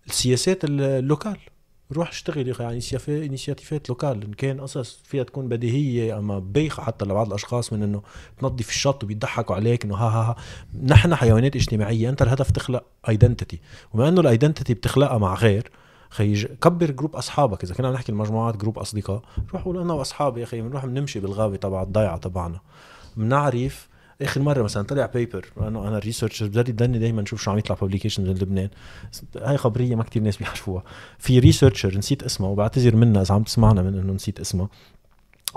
السياسات 0.06 0.64
ال- 0.64 0.80
ال 0.80 0.90
local 0.90 1.36
روح 1.92 2.08
اشتغل 2.08 2.46
يا 2.48 2.52
أخي 2.52 2.64
على 2.64 2.80
initiative 3.08 3.81
ات 3.81 3.88
local 3.88 4.22
إن 4.24 4.32
كان 4.32 4.60
قصص 4.60 5.00
فيها 5.04 5.22
تكون 5.22 5.48
بديهية 5.48 6.18
أما 6.18 6.38
بايخه 6.38 6.82
حتى 6.82 7.04
لبعض 7.04 7.26
الأشخاص 7.26 7.72
من 7.72 7.82
إنه 7.82 8.02
تنظف 8.40 8.68
الشط 8.68 9.04
وبيضحكوا 9.04 9.56
عليك 9.56 9.84
إنه 9.84 9.94
ها 9.94 10.08
ها 10.08 10.22
ها. 10.22 10.36
نحن 10.84 11.14
حيوانات 11.14 11.56
اجتماعية 11.56 12.08
أنت 12.10 12.22
الهدف 12.22 12.50
تخلق 12.50 12.84
identity 13.08 13.60
وبما 13.92 14.08
إنه 14.08 14.20
ال 14.20 14.26
identity 14.26 14.74
بتخلقها 14.74 15.18
مع 15.18 15.34
غير 15.34 15.70
خيي 16.10 16.44
كبر 16.46 16.90
group 16.90 17.16
أصحابك. 17.16 17.64
إذا 17.64 17.74
كنا 17.74 17.88
عم 17.88 17.94
نحكي 17.94 18.12
المجموعات 18.12 18.56
group 18.56 18.78
أصدقاء 18.78 19.22
روح 19.52 19.62
قول 19.62 19.78
أنا 19.78 19.92
واصحابي 19.92 20.40
يا 20.40 20.44
أخي 20.44 20.60
بنروح 20.60 20.86
بنمشي 20.86 21.20
بالغابة 21.20 21.56
تبع 21.56 21.82
الضيعة 21.82 22.16
تبعنا. 22.16 22.60
بنعرف 23.16 23.88
آخر 24.22 24.40
مرة 24.40 24.62
مثلا 24.62 24.82
طلع 24.82 25.06
paper 25.06 25.46
أنا 25.60 25.88
أنا 25.88 25.98
researcher 25.98 26.46
بدي 26.46 26.72
ضلني 26.72 26.98
دائما 26.98 27.22
نشوف 27.22 27.42
شو 27.42 27.50
عم 27.50 27.58
يطلع 27.58 27.76
publications 27.82 28.28
من 28.28 28.34
لبنان. 28.34 28.68
هاي 29.36 29.56
خبرية 29.56 29.94
ما 29.94 30.02
كتير 30.02 30.22
ناس 30.22 30.36
بيعرفوها. 30.36 30.82
في 31.18 31.38
researcher 31.38 31.98
نسيت 31.98 32.22
اسمها 32.22 32.50
وبعتذر 32.50 32.96
منها 32.96 33.22
إذا 33.22 33.34
عم 33.34 33.42
تسمعنا 33.42 33.82
من 33.82 33.98
إنه 33.98 34.12
نسيت 34.12 34.40
اسمها 34.40 34.68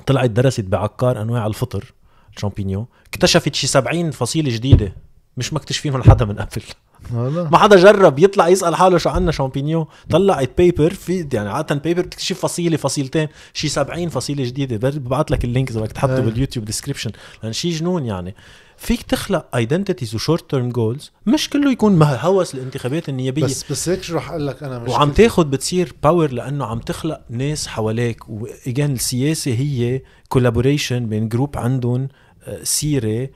طلعت 0.06 0.30
درست 0.30 0.62
بعكار 0.62 1.22
أنواع 1.22 1.48
الفطر 1.48 1.94
الشامبينيون 2.36 2.86
اكتشفت 3.08 3.56
شي 3.56 3.68
70 3.68 4.12
فصيلة 4.12 4.56
جديدة 4.56 4.94
مش 5.38 5.54
مكتشفين 5.54 5.94
من 5.94 6.04
حدا 6.04 6.26
من 6.26 6.36
قبل. 6.36 6.64
ما 7.12 7.58
حدا 7.58 7.76
جرب 7.76 8.20
يطلع 8.20 8.48
يسأل 8.48 8.76
حاله 8.76 8.98
شو 8.98 9.10
عنا 9.10 9.32
شامبينيون 9.32 9.86
طلعت 10.10 10.52
paper 10.58 10.94
في 10.94 11.28
يعني 11.34 11.50
عادة 11.50 11.76
paper 11.76 12.02
بتكتشف 12.02 12.40
فصيلة 12.40 12.78
فصيلتين. 12.78 13.28
شي 13.54 13.68
70 13.68 14.10
فصيلة 14.10 14.44
جديدة. 14.44 14.90
ببعث 14.90 15.32
لك 15.32 15.44
ال 15.44 15.49
link 15.49 15.70
إذا 15.70 15.80
بدك 15.82 15.92
تحطه 15.92 16.16
أي. 16.16 16.22
بال 16.22 16.32
YouTube 16.32 16.66
description 16.66 17.12
لأن 17.44 17.54
شي 17.54 17.70
جنون 17.70 18.06
يعني. 18.06 18.36
فيك 18.78 19.02
تخلق 19.02 19.56
identities 19.56 20.16
و 20.16 20.22
short 20.22 20.52
term 20.52 20.70
goals 20.70 21.12
مش 21.26 21.50
كله 21.50 21.72
يكون 21.72 22.04
هوس 22.04 22.56
الانتخابات 22.56 23.10
النيابية. 23.10 23.44
بس 23.44 23.72
بس 23.72 23.90
هيك 23.90 24.04
شو 24.04 24.16
رح 24.16 24.30
أقول 24.30 24.48
لك 24.48 24.64
أنا 24.64 24.78
وعم 24.78 25.10
مشكلتي. 25.10 25.24
تاخد 25.24 25.52
بتصير 25.52 25.94
power 26.04 26.32
لأنه 26.32 26.66
عم 26.66 26.80
تخلق 26.80 27.22
ناس 27.30 27.68
حواليك. 27.68 28.30
و 28.30 28.40
again 28.40 28.94
السياسة 28.94 29.52
هي 29.54 30.02
collaboration 30.30 31.06
بين 31.06 31.30
group 31.30 31.58
عندهم 31.58 32.08
سيرة 32.64 33.30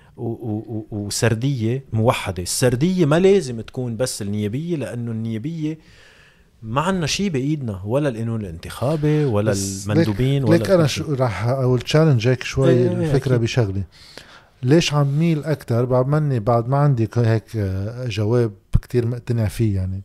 وسردية 0.92 1.84
موحدة، 1.94 2.44
السردية 2.44 3.06
ما 3.06 3.20
لازم 3.20 3.62
تكون 3.62 3.98
بس 3.98 4.22
النيابية 4.22 4.76
لأنه 4.76 5.12
النيابية 5.12 5.78
ما 6.64 6.82
عنا 6.82 7.08
شيء 7.08 7.30
بإيدنا 7.30 7.82
ولا 7.86 8.10
القانون 8.10 8.42
الانتخابي 8.42 9.26
ولا 9.26 9.54
المندوبين 9.54 10.42
ليك, 10.42 10.50
ولا 10.50 10.58
ليك 10.58 10.70
أنا 10.70 10.88
شو. 10.88 11.14
رح 11.14 11.48
أقول 11.48 11.80
challenge 11.80 12.28
هيك 12.28 12.44
شوي 12.44 12.70
إيه، 12.70 12.90
إيه، 12.90 12.96
الفكرة 12.96 13.32
أكيد. 13.32 13.42
بشغلة 13.42 13.84
ليش 14.64 14.94
عم 14.94 15.20
ميل 15.20 15.44
أكثر 15.44 15.86
بعد 15.86 16.08
مني 16.08 16.40
بعد 16.40 16.70
ما 16.70 16.78
عندي 16.78 17.10
هيك 17.16 17.44
آه، 17.56 18.08
جواب 18.08 18.52
كتير 18.82 19.08
مقتنع 19.08 19.48
فيه 19.48 19.76
يعني 19.76 20.02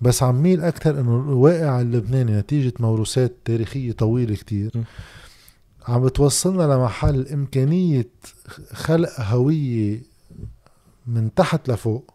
بس 0.00 0.22
عم 0.22 0.42
ميل 0.42 0.60
أكثر 0.60 1.00
إنه 1.00 1.16
الواقع 1.16 1.80
اللبناني 1.80 2.32
نتيجة 2.32 2.72
موروثات 2.80 3.32
تاريخية 3.44 3.92
طويلة 3.92 4.34
كتير. 4.34 4.70
عم 5.88 6.04
بتوصلنا 6.04 6.62
لمحل 6.62 7.28
إمكانية 7.28 8.08
خلق 8.72 9.20
هوية 9.20 10.02
من 11.06 11.34
تحت 11.34 11.70
لفوق. 11.70 12.14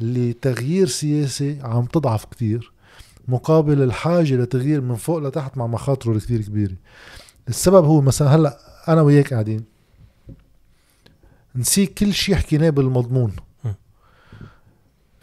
لتغيير 0.00 0.86
سياسي 0.86 1.58
عم 1.62 1.84
تضعف 1.84 2.24
كتير 2.24 2.72
مقابل 3.28 3.82
الحاجة 3.82 4.34
لتغيير 4.34 4.80
من 4.80 4.94
فوق 4.94 5.18
لتحت 5.18 5.56
مع 5.58 5.66
مخاطرة 5.66 6.12
الكتير 6.12 6.42
كبيرة 6.42 6.74
السبب 7.48 7.84
هو 7.84 8.00
مثلا 8.00 8.34
هلأ 8.34 8.58
أنا 8.88 9.02
وياك 9.02 9.32
قاعدين 9.32 9.64
نسيك 11.56 11.94
كل 11.94 12.14
شيء 12.14 12.34
حكيناه 12.34 12.70
بالمضمون. 12.70 13.32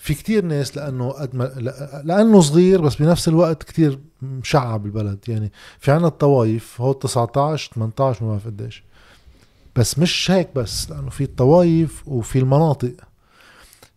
في 0.01 0.13
كتير 0.13 0.45
ناس 0.45 0.77
لأنه 0.77 1.09
قد 1.09 1.35
ما 1.35 1.43
لأنه 2.03 2.41
صغير 2.41 2.81
بس 2.81 2.95
بنفس 2.95 3.27
الوقت 3.27 3.63
كتير 3.63 3.99
مشعب 4.21 4.83
بالبلد 4.83 5.19
يعني 5.27 5.51
في 5.79 5.91
عنا 5.91 6.07
الطوايف 6.07 6.81
هو 6.81 6.93
19 6.93 7.71
18 7.75 8.25
ما 8.25 8.29
بعرف 8.31 8.45
قديش. 8.45 8.83
بس 9.75 9.99
مش 9.99 10.31
هيك 10.31 10.49
بس 10.55 10.89
لأنه 10.89 11.09
في 11.09 11.23
الطوايف 11.23 12.07
وفي 12.07 12.39
المناطق. 12.39 12.93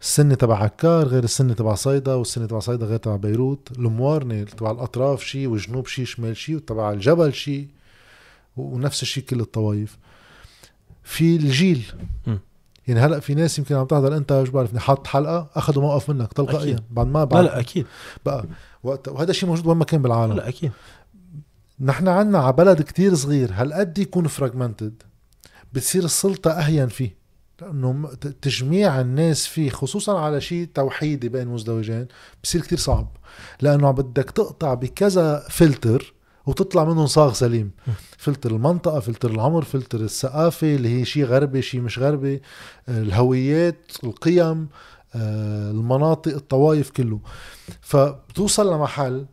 السنة 0.00 0.34
تبع 0.34 0.62
عكار 0.62 1.06
غير 1.06 1.24
السنة 1.24 1.54
تبع 1.54 1.74
صيدا 1.74 2.14
والسنة 2.14 2.46
تبع 2.46 2.58
صيدا 2.58 2.86
غير 2.86 2.98
تبع 2.98 3.16
بيروت. 3.16 3.68
الموارنة 3.78 4.42
تبع 4.44 4.70
الأطراف 4.70 5.24
شيء 5.24 5.48
وجنوب 5.48 5.86
شيء 5.86 6.04
شمال 6.04 6.36
شيء 6.36 6.56
وتبع 6.56 6.92
الجبل 6.92 7.32
شيء 7.34 7.68
ونفس 8.56 9.02
الشيء 9.02 9.24
كل 9.24 9.40
الطوائف 9.40 9.98
في 11.04 11.36
الجيل. 11.36 11.92
يعني 12.88 13.00
هلأ 13.00 13.20
في 13.20 13.34
ناس 13.34 13.58
يمكن 13.58 13.74
عم 13.74 13.86
تحضر 13.86 14.16
أنت 14.16 14.42
شو 14.46 14.52
بعرفني 14.52 14.80
حط 14.80 15.06
حلقة 15.06 15.50
اخذوا 15.54 15.82
موقف 15.82 16.10
منك 16.10 16.32
تلقائيا 16.32 16.74
أكيد. 16.74 16.84
بعد 16.90 17.06
ما 17.06 17.18
لا 17.18 17.24
بعد 17.24 17.44
لا 17.44 17.60
أكيد. 17.60 17.86
بقى 18.26 18.44
وقت 18.82 19.08
وهذا 19.08 19.30
الشيء 19.30 19.48
موجود 19.48 19.66
وين 19.66 19.76
ما 19.76 19.84
كان 19.84 20.00
لا, 20.00 20.02
بالعالم. 20.02 20.32
لا 20.32 20.48
أكيد. 20.48 20.70
نحن 21.80 22.08
عنا 22.08 22.38
على 22.38 22.52
بلد 22.52 22.82
كتير 22.82 23.14
صغير 23.14 23.50
هالقد 23.52 23.98
يكون 23.98 24.26
فراجمنتد 24.26 25.02
بتصير 25.72 26.04
السلطة 26.04 26.50
أهين 26.50 26.88
فيه 26.88 27.24
ت- 28.20 28.26
تجميع 28.42 29.00
الناس 29.00 29.46
فيه 29.46 29.70
خصوصا 29.70 30.18
على 30.20 30.40
شيء 30.40 30.68
توحيدي 30.74 31.28
بين 31.28 31.48
مزدوجين 31.48 32.06
بصير 32.42 32.60
كتير 32.60 32.78
صعب. 32.78 33.08
لأنه 33.60 33.90
بدك 33.90 34.30
تقطع 34.30 34.74
بكذا 34.74 35.46
فلتر 35.50 36.14
وتطلع 36.46 36.84
منهم 36.84 37.06
صاغ 37.06 37.32
سليم. 37.32 37.70
فلتر 38.18 38.50
المنطقة 38.50 39.00
فلتر 39.00 39.30
العمر 39.30 39.64
فلتر 39.64 40.00
الثقافة 40.00 40.74
اللي 40.74 41.00
هي 41.00 41.04
شيء 41.04 41.24
غربي 41.24 41.62
شيء 41.62 41.80
مش 41.80 41.98
غربي 41.98 42.42
الهويات 42.88 43.92
القيم 44.04 44.68
آه، 45.14 45.70
المناطق 45.70 46.34
الطوائف 46.34 46.90
كله. 46.90 47.20
فبتوصل 47.80 48.74
لمحل 48.74 49.26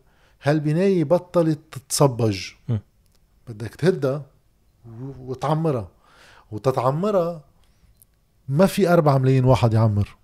هالبناية 0.43 1.03
بطلت 1.03 1.59
تتصلح. 1.71 2.39
بدك 3.47 3.75
تهدها 3.75 4.25
وتعمرها. 5.19 5.87
وتتعمرها 6.51 7.41
ما 8.49 8.65
في 8.65 8.93
أربعة 8.93 9.17
ملايين 9.17 9.45
واحد 9.45 9.73
يعمر. 9.73 10.15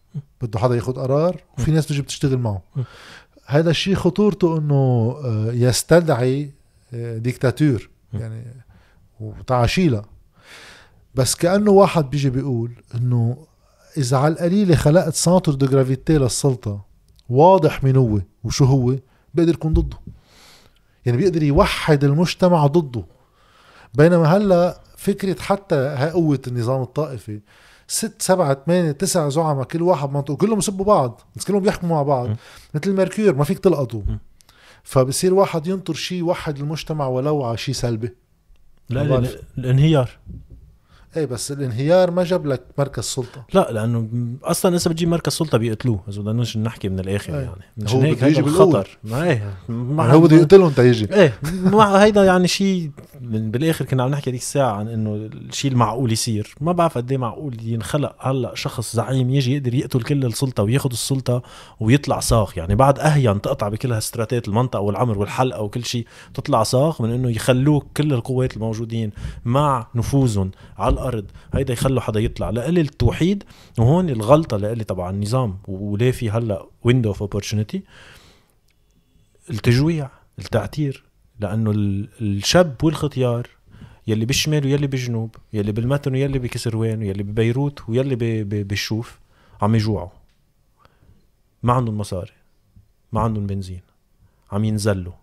بده 0.41 0.59
حدا 0.59 0.75
ياخد 0.75 0.99
قرار 0.99 1.43
وفي 1.57 1.71
ناس 1.71 1.87
تجي 1.87 2.01
بتشتغل 2.01 2.37
معه. 2.37 2.61
هذا 3.45 3.69
الشيء 3.69 3.95
خطورته 3.95 4.57
إنه 4.57 5.15
آه، 5.25 5.51
يستدعي 5.51 6.51
ديكتاتور 6.93 7.89
م. 8.13 8.17
يعني 8.17 8.43
وتعاشيلها 9.19 10.05
بس 11.15 11.35
كأنه 11.35 11.71
واحد 11.71 12.09
بيجي 12.09 12.29
بيقول 12.29 12.71
إنه 12.95 13.37
إذا 13.97 14.17
على 14.17 14.33
القليلة 14.33 14.75
خلقت 14.75 15.13
centre 15.13 15.53
de 15.53 15.65
gravité 15.65 16.17
للسلطة 16.17 16.85
واضح 17.29 17.83
مين 17.83 17.95
هو 17.95 18.21
وشو 18.43 18.65
هو 18.65 18.95
بيقدر 19.33 19.53
يكون 19.53 19.73
ضده 19.73 19.97
يعني 21.05 21.17
بيقدر 21.17 21.43
يوحد 21.43 22.03
المجتمع 22.03 22.67
ضده 22.67 23.05
بينما 23.93 24.25
هلأ 24.25 24.81
فكرة 24.97 25.41
حتى 25.41 25.75
هاي 25.75 26.09
قوة 26.09 26.41
النظام 26.47 26.81
الطائفي 26.81 27.39
ست 27.87 28.21
سبعة 28.21 28.57
ثمانية 28.65 28.91
تسع 28.91 29.29
زعماء 29.29 29.63
كل 29.63 29.81
واحد 29.81 30.09
منطقة 30.09 30.35
كلهم 30.35 30.57
يسبوا 30.57 30.85
بعض 30.85 31.21
بس 31.35 31.45
كلهم 31.45 31.61
بيحكموا 31.61 31.95
مع 31.95 32.03
بعض. 32.03 32.27
مثل 32.73 32.89
الميركور 32.89 33.35
ما 33.35 33.43
فيك 33.43 33.59
تلقطه. 33.59 34.03
فبصير 34.87 35.33
واحد 35.33 35.67
ينطر 35.67 35.93
شيء 35.93 36.17
يوحد 36.17 36.57
المجتمع 36.59 37.07
ولو 37.07 37.43
على 37.43 37.57
شيء 37.57 37.75
سلبي 37.75 38.15
لا. 38.89 39.29
الانهيار 39.57 40.09
إيه 41.15 41.25
بس 41.25 41.51
الانهيار 41.51 42.11
ما 42.11 42.23
جاب 42.23 42.45
لك 42.45 42.61
مركز 42.77 43.03
سلطة. 43.03 43.45
لا 43.53 43.71
لأنه 43.71 44.07
أصلا 44.43 44.75
إذا 44.75 44.91
بتجيب 44.91 45.09
مركز 45.09 45.33
سلطة 45.33 45.57
بيقتلوه 45.57 45.99
إذا 46.09 46.21
بدنا 46.21 46.43
نحكي 46.57 46.89
من 46.89 46.99
الآخر 46.99 47.33
أي. 47.33 47.43
يعني. 47.43 47.49
هو 47.79 47.83
مشان 47.83 48.01
هيك 48.01 48.23
هيدا. 48.23 48.39
الخطر 48.39 48.97
ما 49.03 49.23
إيه. 49.23 49.53
ما 49.69 50.03
يعني 50.03 50.17
هو 50.17 50.21
بده 50.21 50.35
يقتلهم 50.35 50.71
تيجي 50.71 51.13
إيه. 51.13 51.39
مع 51.63 51.95
هيدا 52.03 52.25
يعني 52.25 52.47
شيء 52.47 52.91
من 53.21 53.51
بالآخر 53.51 53.85
كنا 53.85 54.03
عم 54.03 54.11
نحكي 54.11 54.29
هذيك 54.29 54.41
الساعة 54.41 54.71
عن 54.71 54.87
إنه 54.87 55.29
الشيء 55.49 55.71
المعقول 55.71 56.11
يصير. 56.11 56.55
ما 56.61 56.71
بعرف 56.71 56.97
قد 56.97 57.11
إيه 57.11 57.17
معقول 57.17 57.55
ينخلق 57.63 58.15
هلأ 58.19 58.51
شخص 58.55 58.95
زعيم 58.95 59.29
يجي 59.29 59.55
يقدر 59.55 59.73
يقتل 59.73 60.01
كل 60.01 60.25
السلطة 60.25 60.63
وياخذ 60.63 60.91
السلطة 60.91 61.41
ويطلع 61.79 62.19
صاغ 62.19 62.51
يعني 62.57 62.75
بعد 62.75 62.99
أهين 62.99 63.41
تقطع 63.41 63.69
بكل 63.69 63.93
هالستراتات 63.93 64.47
المنطقة 64.47 64.79
والعمر 64.79 65.17
والحلقة 65.17 65.61
وكل 65.61 65.85
شيء 65.85 66.05
تطلع 66.33 66.63
صاغ 66.63 67.03
من 67.03 67.11
إنه 67.11 67.29
يخلوك 67.29 67.85
كل 67.97 68.13
القوات 68.13 68.55
الموجودين 68.55 69.11
مع 69.45 69.87
نفوذهم 69.95 70.51
على 70.77 70.96
الأرض. 70.97 71.25
هيدا 71.53 71.73
يخلوا 71.73 72.01
حدا 72.01 72.19
يطلع. 72.19 72.49
لقلي 72.49 72.81
التوحيد 72.81 73.43
وهون 73.79 74.09
الغلطة 74.09 74.57
لقلي 74.57 74.83
طبعا 74.83 75.09
النظام 75.11 75.57
وليه 75.67 76.11
في 76.11 76.29
هلأ 76.29 76.65
ويندو 76.83 77.09
اوف 77.09 77.21
اوبورتونيتي 77.21 77.83
التجويع 79.49 80.09
التعتير. 80.39 81.03
لأنه 81.39 81.71
ال- 81.71 82.09
الشاب 82.21 82.83
والختيار 82.83 83.47
يلي 84.07 84.25
بالشمال 84.25 84.65
ويلي 84.65 84.87
بالجنوب 84.87 85.35
يلي 85.53 85.71
بالمتن 85.71 86.13
ويلي 86.13 86.39
بكسروان 86.39 86.99
ويلي 86.99 87.23
ببيروت 87.23 87.89
ويلي 87.89 88.15
بالشوف 88.43 89.19
عم 89.61 89.75
يجوعوا. 89.75 90.09
ما 91.63 91.73
عندهم 91.73 91.97
مصاري. 91.97 92.31
ما 93.11 93.21
عندهم 93.21 93.47
بنزين. 93.47 93.81
عم 94.51 94.63
ينزلوا. 94.63 95.13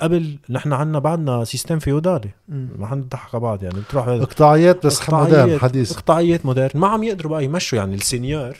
قبل 0.00 0.38
نحن 0.50 0.72
عنا 0.72 0.98
بعدنا 0.98 1.44
system 1.44 1.78
فيودالي. 1.78 2.30
ما 2.48 2.86
حنضحك 2.86 3.34
على 3.34 3.42
بعض 3.42 3.62
يعني. 3.62 3.80
بتروح 3.80 4.08
هذا. 4.08 4.22
اقطاعيات 4.22 4.86
بس 4.86 5.10
modern 5.10 5.58
حديث. 5.58 5.92
اقطاعيات 5.92 6.46
modern. 6.46 6.70
ما 6.74 6.88
عم 6.88 7.02
يقدروا 7.02 7.32
بقى 7.32 7.44
يمشوا 7.44 7.78
يعني 7.78 7.94
ال 7.94 8.00
seigneur. 8.00 8.56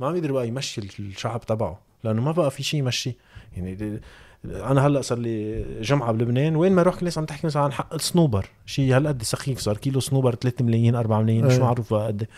ما 0.00 0.06
عم 0.06 0.16
يقدر 0.16 0.32
بقى 0.32 0.48
يمشي 0.48 0.80
الشعب 0.98 1.40
تبعه. 1.46 1.80
لأنه 2.04 2.22
ما 2.22 2.32
بقى 2.32 2.50
في 2.50 2.62
شيء 2.62 2.80
يمشي. 2.80 3.16
يعني 3.56 4.00
أنا 4.44 4.86
هلأ 4.86 5.00
صار 5.00 5.18
لي 5.18 5.64
جمعة 5.80 6.12
بلبنان. 6.12 6.56
وين 6.56 6.72
ما 6.72 6.80
أروح 6.80 6.94
كل 6.94 7.00
الناس 7.00 7.18
عم 7.18 7.24
تحكي 7.24 7.46
مثلا 7.46 7.62
عن 7.62 7.72
حق 7.72 7.94
الصنوبر 7.94 8.46
شيء 8.66 8.96
هالقد 8.96 9.22
سخيف. 9.22 9.58
صار 9.58 9.76
كيلو 9.76 10.00
صنوبر 10.00 10.34
3 10.34 10.64
ملايين 10.64 10.94
4 10.94 11.22
ملايين 11.22 11.46
مش. 11.46 11.58
معروف 11.58 11.94
بقى 11.94 12.06
قد 12.06 12.22
إيه. 12.22 12.28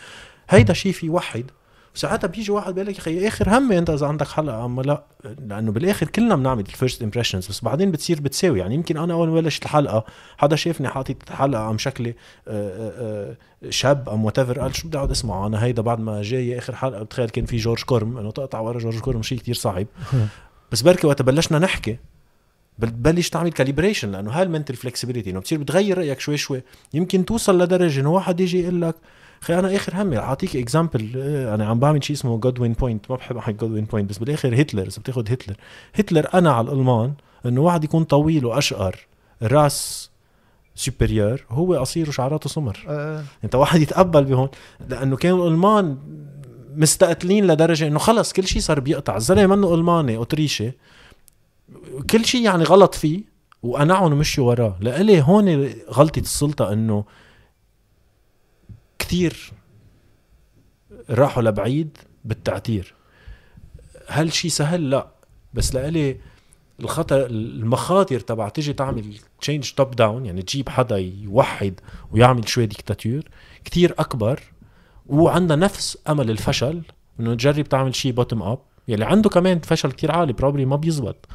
هيدا 0.49 0.73
شيء 0.73 0.91
في 0.91 1.05
يوحد 1.05 1.45
ساعتها 1.97 2.27
بيجي 2.27 2.51
واحد 2.51 2.73
بيقول 2.73 2.89
لك 2.89 2.95
يا 2.95 2.99
أخي 2.99 3.27
اخر 3.27 3.57
همي 3.57 3.77
أنت 3.77 3.89
إذا 3.89 4.07
عندك 4.07 4.27
حلقة. 4.27 4.65
اما 4.65 4.81
لا 4.81 5.03
لأنه 5.47 5.71
بالآخر 5.71 6.07
كلنا 6.07 6.35
بنعمل 6.35 6.59
ال 6.59 6.66
first 6.66 7.03
impressions 7.03 7.47
بس 7.47 7.63
بعدين 7.63 7.91
بتصير 7.91 8.21
بتساوي. 8.21 8.59
يعني 8.59 8.75
يمكن 8.75 8.97
أنا 8.97 9.13
أول 9.13 9.27
ما 9.29 9.41
بلشت 9.41 9.63
الحلقة 9.63 10.05
حدا 10.37 10.55
شافني 10.55 10.87
حاطط 10.87 11.29
حلقه 11.29 11.61
عم 11.61 11.77
شكلي 11.77 12.09
آه، 12.09 12.13
آه، 12.47 13.35
آه، 13.65 13.69
شاب 13.69 14.09
أم 14.09 14.25
وات 14.25 14.39
قال 14.39 14.75
شو 14.75 14.87
بدي 14.87 14.97
أقعد 14.97 15.11
اسمع 15.11 15.47
أنا 15.47 15.63
هيدا 15.63 15.81
بعد 15.81 15.99
ما 15.99 16.21
جاي 16.21 16.57
آخر 16.57 16.75
حلقة 16.75 17.03
بتخيل 17.03 17.29
كان 17.29 17.45
في 17.45 17.57
جورج 17.57 17.83
كورم 17.83 18.17
إنه 18.17 18.31
تقطع 18.31 18.59
ورا 18.59 18.79
جورج 18.79 18.99
كورم 18.99 19.21
شيء 19.21 19.37
كتير 19.37 19.55
صعب. 19.55 19.87
بس 20.71 20.81
بركي 20.81 21.07
وقت 21.07 21.21
بلشنا 21.21 21.59
نحكي 21.59 21.97
بتبلش 22.79 23.29
تعمل 23.29 23.51
calibration 23.51 24.11
لأنه 24.11 24.31
هاي 24.31 24.43
ال 24.43 24.48
mental 24.48 24.75
flexibility 24.75 25.29
إنه 25.29 25.39
بتصير 25.39 25.59
بتغير 25.59 25.97
رأيك 25.97 26.19
شوي 26.19 26.37
شوي. 26.37 26.63
يمكن 26.93 27.25
توصل 27.25 27.61
لدرجة 27.61 27.99
إنه 27.99 28.11
واحد 28.11 28.39
يجي 28.39 28.61
يقول 28.61 28.81
لك 28.81 28.95
خي 29.41 29.59
أنا 29.59 29.75
آخر 29.75 30.01
همي 30.01 30.17
رح 30.17 30.23
أعطيك 30.23 30.55
example 30.55 31.11
أنا 31.53 31.65
عم 31.65 31.79
بعمل 31.79 32.03
شيء 32.03 32.15
اسمه 32.15 32.37
Godwin 32.37 32.73
point 32.73 33.11
ما 33.11 33.15
بحب 33.15 33.37
أحكي 33.37 33.53
Godwin 33.53 33.85
point 33.85 34.09
بس 34.09 34.17
بالآخر 34.17 34.61
هتلر 34.61 34.81
إذا 34.81 34.99
بتأخذ 34.99 35.31
هتلر. 35.31 35.55
هتلر 35.95 36.27
أنا 36.33 36.51
على 36.51 36.67
الألمان 36.67 37.13
إنه 37.45 37.61
واحد 37.61 37.83
يكون 37.83 38.03
طويل 38.03 38.45
وأشقر 38.45 39.07
race 39.43 40.09
supérieure 40.75 41.45
هو 41.49 41.75
قصير 41.75 42.09
وشعراته 42.09 42.49
سمر. 42.49 42.85
آه. 42.87 43.23
أنت 43.43 43.55
واحد 43.55 43.81
يتقبل 43.81 44.23
بهون 44.23 44.49
لأنه 44.89 45.15
كانوا 45.15 45.47
الألمان 45.47 45.97
مستقتلين 46.75 47.47
لدرجة 47.47 47.87
إنه 47.87 47.99
خلص 47.99 48.33
كل 48.33 48.47
شيء 48.47 48.61
صار 48.61 48.79
بيقطع. 48.79 49.15
الزلمة 49.15 49.55
منه 49.55 49.73
ألماني 49.73 50.17
أوتريشي. 50.17 50.71
كل 52.09 52.25
شيء 52.25 52.41
يعني 52.45 52.63
غلط 52.63 52.95
فيه 52.95 53.21
وقنعهم 53.63 54.13
ومشوا 54.13 54.47
وراه. 54.47 54.75
لإلي 54.79 55.21
هون 55.21 55.69
غلطة 55.91 56.19
السلطة 56.19 56.73
إنه 56.73 57.03
كثير 59.07 59.51
راحوا 61.09 61.43
لبعيد 61.43 61.97
بالتعتير 62.25 62.93
هل 64.07 64.33
شيء 64.33 64.51
سهل؟ 64.51 64.89
لا. 64.89 65.07
بس 65.53 65.75
لإلي 65.75 66.17
الخطر 66.79 67.25
المخاطر 67.25 68.19
تبع 68.19 68.49
تيجي 68.49 68.73
تعمل 68.73 69.17
change 69.41 69.71
top 69.71 69.91
down 69.95 70.25
يعني 70.25 70.41
تجيب 70.41 70.69
حدا 70.69 70.97
يوحد 70.97 71.79
ويعمل 72.11 72.49
شوي 72.49 72.65
ديكتاتور 72.65 73.21
كتير 73.65 73.95
أكبر 73.99 74.39
وعندها 75.07 75.55
نفس 75.55 75.97
أمل 76.09 76.29
الفشل 76.31 76.81
إنه 77.19 77.35
تجرب 77.35 77.69
تعمل 77.69 77.95
شيء 77.95 78.11
bottom 78.11 78.41
up 78.41 78.59
يلي 78.87 79.05
عنده 79.05 79.29
كمان 79.29 79.59
فشل 79.59 79.91
كتير 79.91 80.11
عالي 80.11 80.33
probably 80.33 80.65
ما 80.65 80.75
بيزبط 80.75 81.25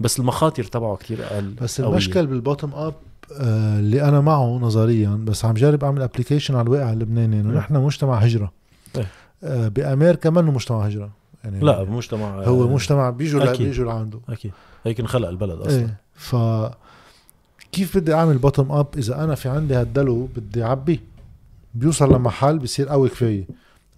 بس 0.00 0.20
المخاطر 0.20 0.64
تبعه 0.64 0.96
كتير 0.96 1.24
أقل 1.24 1.50
بس. 1.50 1.80
المشكل 1.80 2.26
بال 2.26 2.38
bottom 2.38 2.74
up 2.74 2.94
اللي 3.32 4.02
أنا 4.02 4.20
معه 4.20 4.58
نظريا 4.58 5.10
بس 5.10 5.44
عم 5.44 5.54
جرب 5.54 5.84
أعمل 5.84 6.02
application 6.02 6.54
على 6.54 6.62
الواقع 6.62 6.92
اللبناني 6.92 7.40
إنه. 7.40 7.58
نحن 7.58 7.74
مجتمع 7.74 8.18
هجرة. 8.18 8.52
إيه. 8.96 9.06
آه، 9.44 9.68
بأمريكا 9.68 10.30
منه 10.30 10.50
مجتمع 10.50 10.86
هجرة. 10.86 11.10
يعني 11.44 11.60
لا 11.60 11.82
بمجتمع 11.82 12.44
هو 12.44 12.68
مجتمع 12.68 13.10
بيجوا. 13.10 13.52
بيجوا 13.56 13.92
لعنده. 13.92 14.20
أكيد. 14.28 14.52
هيك 14.84 15.00
انخلق 15.00 15.28
البلد 15.28 15.60
أصلا. 15.60 15.78
إيه 15.78 15.96
ف 16.14 16.36
كيف 17.72 17.98
بدي 17.98 18.14
أعمل 18.14 18.38
bottom 18.38 18.72
up 18.72 18.86
إذا 18.96 19.24
أنا 19.24 19.34
في 19.34 19.48
عندي 19.48 19.74
هالدلو 19.74 20.28
بدي 20.36 20.64
اعبيه 20.64 21.02
بيوصل 21.74 22.14
لمحل 22.14 22.58
بصير 22.58 22.88
قوي 22.88 23.08
كفاية. 23.08 23.46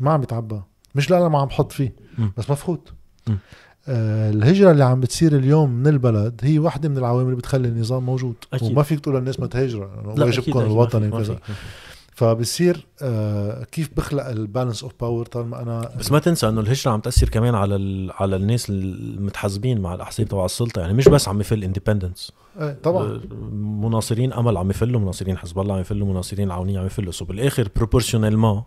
ما 0.01 0.13
عم 0.13 0.23
يتعبى 0.23 0.61
مش 0.95 1.11
لا 1.11 1.19
أنا 1.19 1.29
ما 1.29 1.39
عم 1.39 1.47
بحط 1.47 1.73
فيه 1.73 1.93
مم. 2.19 2.33
بس. 2.37 2.51
آه 2.51 2.69
الهجرة 3.89 4.71
اللي 4.71 4.85
عم 4.85 5.01
بتصير 5.01 5.37
اليوم 5.37 5.71
من 5.71 5.87
البلد 5.87 6.41
هي 6.45 6.59
واحدة 6.59 6.89
من 6.89 6.99
العوامل 6.99 7.25
اللي 7.25 7.37
بتخلي 7.37 7.69
النظام 7.69 8.07
موجود. 8.07 8.35
أكيد. 8.53 8.73
وما 8.73 8.83
فيك 8.83 9.01
تقول 9.01 9.17
للناس 9.17 9.41
ما 9.41 9.47
لأنه 9.55 10.15
لا، 10.17 10.25
واجبكم 10.25 10.59
ما 10.59 10.67
الوطني 10.67 11.09
ما 11.09 11.17
وكذا. 11.17 11.39
فبصير 12.15 12.87
آه 13.03 13.65
كيف 13.65 13.91
بخلق 13.97 14.27
ال 14.27 14.34
balance 14.34 14.83
of 14.83 14.93
power 15.01 15.27
طالما 15.27 15.63
أنا 15.63 15.91
بس 15.99 16.13
ما 16.13 16.19
تنسى 16.19 16.49
إنه 16.49 16.61
الهجرة 16.61 16.91
عم 16.91 17.01
تأثر 17.01 17.29
كمان 17.29 17.55
على 17.55 17.77
ال... 17.77 18.11
على 18.15 18.37
الناس 18.37 18.71
المتحزبين 18.71 19.81
مع 19.81 19.95
الأحزاب 19.95 20.29
تبع 20.29 20.45
السلطة. 20.45 20.81
يعني 20.81 20.93
مش 20.93 21.09
بس 21.09 21.29
عم 21.29 21.41
يفل 21.41 21.65
independents 21.65 22.33
آه 22.59 22.77
طبعا. 22.83 23.21
مناصرين 23.53 24.33
أمل 24.33 24.57
عم 24.57 24.71
يفلوا 24.71 25.01
مناصرين 25.01 25.39
حزب 25.39 25.59
الله 25.59 25.75
عم 25.75 25.81
يفلوا 25.81 26.09
مناصرين 26.09 26.47
العونية 26.47 26.81
عم 26.81 26.87
يفلوا. 26.87 27.13
so 27.13 27.25
بالآخر 27.25 27.69
proportionnellement 27.77 28.63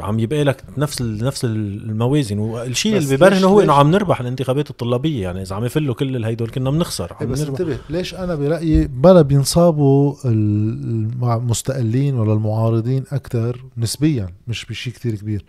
عم 0.00 0.18
يبقى 0.18 0.44
لك 0.44 0.64
نفس. 0.78 1.02
نفس 1.02 1.44
الموازن 1.44 2.38
والشيء 2.38 2.96
بس 2.96 3.02
اللي 3.02 3.16
بيبرهن 3.16 3.32
ليش- 3.34 3.44
هو؟ 3.44 3.60
إنه 3.60 3.72
عم 3.72 3.90
نربح 3.90 4.20
الانتخابات 4.20 4.70
الطلابية 4.70 5.22
يعني 5.22 5.42
إذا 5.42 5.56
عم 5.56 5.64
يفلوا 5.64 5.94
كل 5.94 6.16
الهيدول 6.16 6.50
كنا 6.50 6.70
بنخسر 6.70 7.04
إيه 7.20 7.26
عم 7.26 7.32
بس 7.32 7.40
نربح 7.40 7.60
انتبه 7.60 7.78
ليش 7.90 8.14
أنا 8.14 8.34
برأيي 8.34 8.86
بلا 8.86 9.22
بينصابوا 9.22 10.14
المستقلين 10.24 12.14
ولا 12.14 12.32
المعارضين 12.32 13.04
أكثر 13.12 13.64
نسبيا 13.78 14.28
مش 14.48 14.64
بشيء 14.64 14.92
كتير 14.92 15.14
كبير 15.14 15.44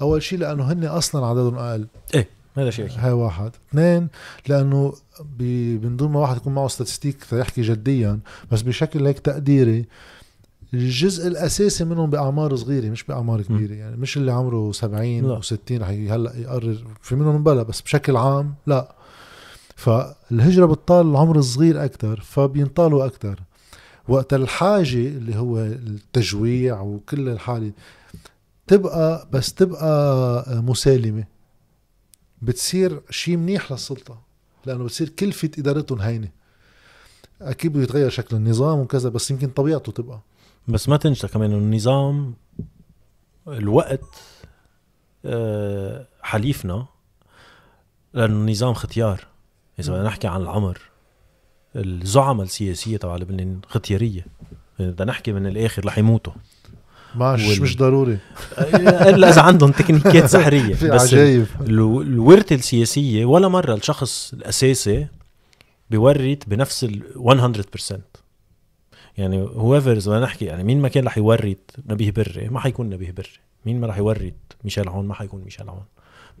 أول 0.00 0.22
شيء 0.22 0.38
لأنه 0.38 0.72
هن 0.72 0.84
أصلا 0.84 1.26
عددهم 1.26 1.54
أقل 1.54 1.86
هذا 2.56 2.70
شيء. 2.70 2.88
هاي 2.96 3.12
واحد 3.12 3.50
اثنين 3.70 4.08
لأنه 4.48 4.92
من 5.82 5.96
دون 5.96 6.12
ما 6.12 6.20
واحد 6.20 6.36
يكون 6.36 6.54
معه 6.54 6.68
ستاتستيك 6.68 7.16
يحكي 7.32 7.62
جديا 7.62 8.18
بس 8.52 8.62
بشكل 8.62 9.06
هيك 9.06 9.18
تقديري 9.18 9.84
الجزء 10.74 11.26
الأساسي 11.28 11.84
منهم 11.84 12.10
بأعمار 12.10 12.56
صغيرة 12.56 12.90
مش 12.90 13.04
بأعمار 13.04 13.42
كبيرة 13.42 13.74
يعني 13.74 13.96
مش 13.96 14.16
اللي 14.16 14.32
عمره 14.32 14.72
70 14.72 15.20
لا. 15.28 15.40
و60 15.40 15.72
رح 15.72 15.88
هلأ 15.88 16.36
يقرر 16.36 16.84
في 17.02 17.16
منهم 17.16 17.44
بلا 17.44 17.62
بس 17.62 17.80
بشكل 17.80 18.16
عام 18.16 18.54
لا. 18.66 18.94
فالهجرة 19.76 20.66
بتطال 20.66 21.06
العمر 21.06 21.38
الصغير 21.38 21.84
أكثر 21.84 22.20
فبينطالوا 22.20 23.06
أكثر 23.06 23.40
وقت 24.08 24.34
الحاجة 24.34 24.94
اللي 25.08 25.36
هو 25.36 25.58
التجويع 25.58 26.80
وكل 26.80 27.28
الحالة 27.28 27.72
تبقى 28.66 29.28
بس 29.32 29.54
تبقى 29.54 30.44
مسالمة. 30.62 31.24
بتصير 32.42 33.00
شيء 33.10 33.36
منيح 33.36 33.72
للسلطة 33.72 34.20
لأنه 34.66 34.84
بتصير 34.84 35.08
كلفة 35.08 35.50
إدارتهم 35.58 36.00
هينة. 36.00 36.28
أكيد 37.42 37.72
بده 37.72 37.82
يتغير 37.82 38.10
شكل 38.10 38.36
النظام 38.36 38.78
وكذا 38.78 39.08
بس 39.08 39.30
يمكن 39.30 39.48
طبيعته 39.48 39.92
تبقى. 39.92 40.20
بس 40.68 40.88
ما 40.88 40.96
تنسى 40.96 41.28
كمان 41.28 41.50
إنه 41.52 41.58
النظام 41.58 42.34
الوقت 43.48 44.04
آه، 45.24 46.06
حليفنا 46.22 46.86
لأنه 48.14 48.34
النظام 48.34 48.74
ختيار. 48.74 49.26
إذا 49.80 49.92
بدنا 49.92 50.04
نحكي 50.04 50.26
عن 50.28 50.40
العمر 50.42 50.78
الزعماء 51.76 52.44
السياسية 52.46 52.96
تبع 52.96 53.16
لبنان 53.16 53.60
ختيارية. 53.68 54.26
يعني 54.78 54.92
بدنا 54.92 55.10
نحكي 55.10 55.32
من 55.32 55.46
الآخر 55.46 55.86
رح 55.86 55.98
يموتوا. 55.98 56.32
مش 57.16 57.48
وال- 57.48 57.62
مش 57.62 57.76
ضروري. 57.76 58.18
إلا 59.10 59.28
إذا 59.28 59.42
عندهم 59.42 59.70
تكنيكات 59.72 60.26
سحرية. 60.36 60.74
في 60.74 60.88
بس 60.90 61.00
عجايب. 61.02 61.46
الو- 61.60 62.02
الورثة 62.02 62.54
السياسية 62.54 63.24
ولا 63.24 63.48
مرة 63.48 63.74
الشخص 63.74 64.32
الأساسي 64.34 65.06
بيورث 65.90 66.38
بنفس 66.46 66.84
ال 66.84 67.02
100% 67.16 67.98
يعني 69.18 69.42
اذا 69.76 69.78
بدنا 69.94 70.20
نحكي 70.20 70.44
يعني 70.44 70.64
مين 70.64 70.80
ما 70.80 70.88
كان 70.88 71.04
رح 71.04 71.18
يورث 71.18 71.56
نبيه 71.86 72.10
بري 72.10 72.48
ما 72.48 72.60
حيكون 72.60 72.90
نبيه 72.90 73.10
بري 73.12 73.28
مين 73.66 73.80
ما 73.80 73.86
رح 73.86 73.98
يورث 73.98 74.32
ميشيل 74.64 74.88
عون 74.88 75.06
ما 75.06 75.14
حيكون 75.14 75.42
ميشيل 75.44 75.68
عون 75.68 75.82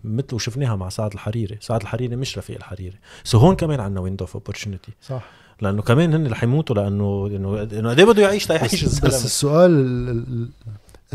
مثل 0.04 0.34
وشفناها 0.34 0.76
مع 0.76 0.88
سعد 0.88 1.12
الحريري 1.12 1.58
سعد 1.60 1.80
الحريري 1.82 2.16
مش 2.16 2.38
رفيق 2.38 2.56
الحريري 2.56 2.96
so 3.24 3.38
هون 3.38 3.56
كمان 3.56 3.80
عندنا 3.80 4.00
window 4.00 4.24
of 4.24 4.34
opportunity 4.34 4.92
صح 5.02 5.24
لأنه 5.60 5.82
كمان 5.82 6.14
هن 6.14 6.26
رح 6.26 6.42
يموتوا 6.42 6.76
لأنه 6.76 7.26
انه 7.26 7.62
انه 7.62 7.90
قد 7.90 7.98
إيه 7.98 8.06
بده 8.06 8.22
يعيش 8.22 8.46
تيعيش 8.46 8.74
بس, 8.74 8.82
الزلمة 8.84 9.08
بس 9.14 9.24
السؤال 9.24 9.70
ال- 9.70 10.08
ال- 10.08 10.48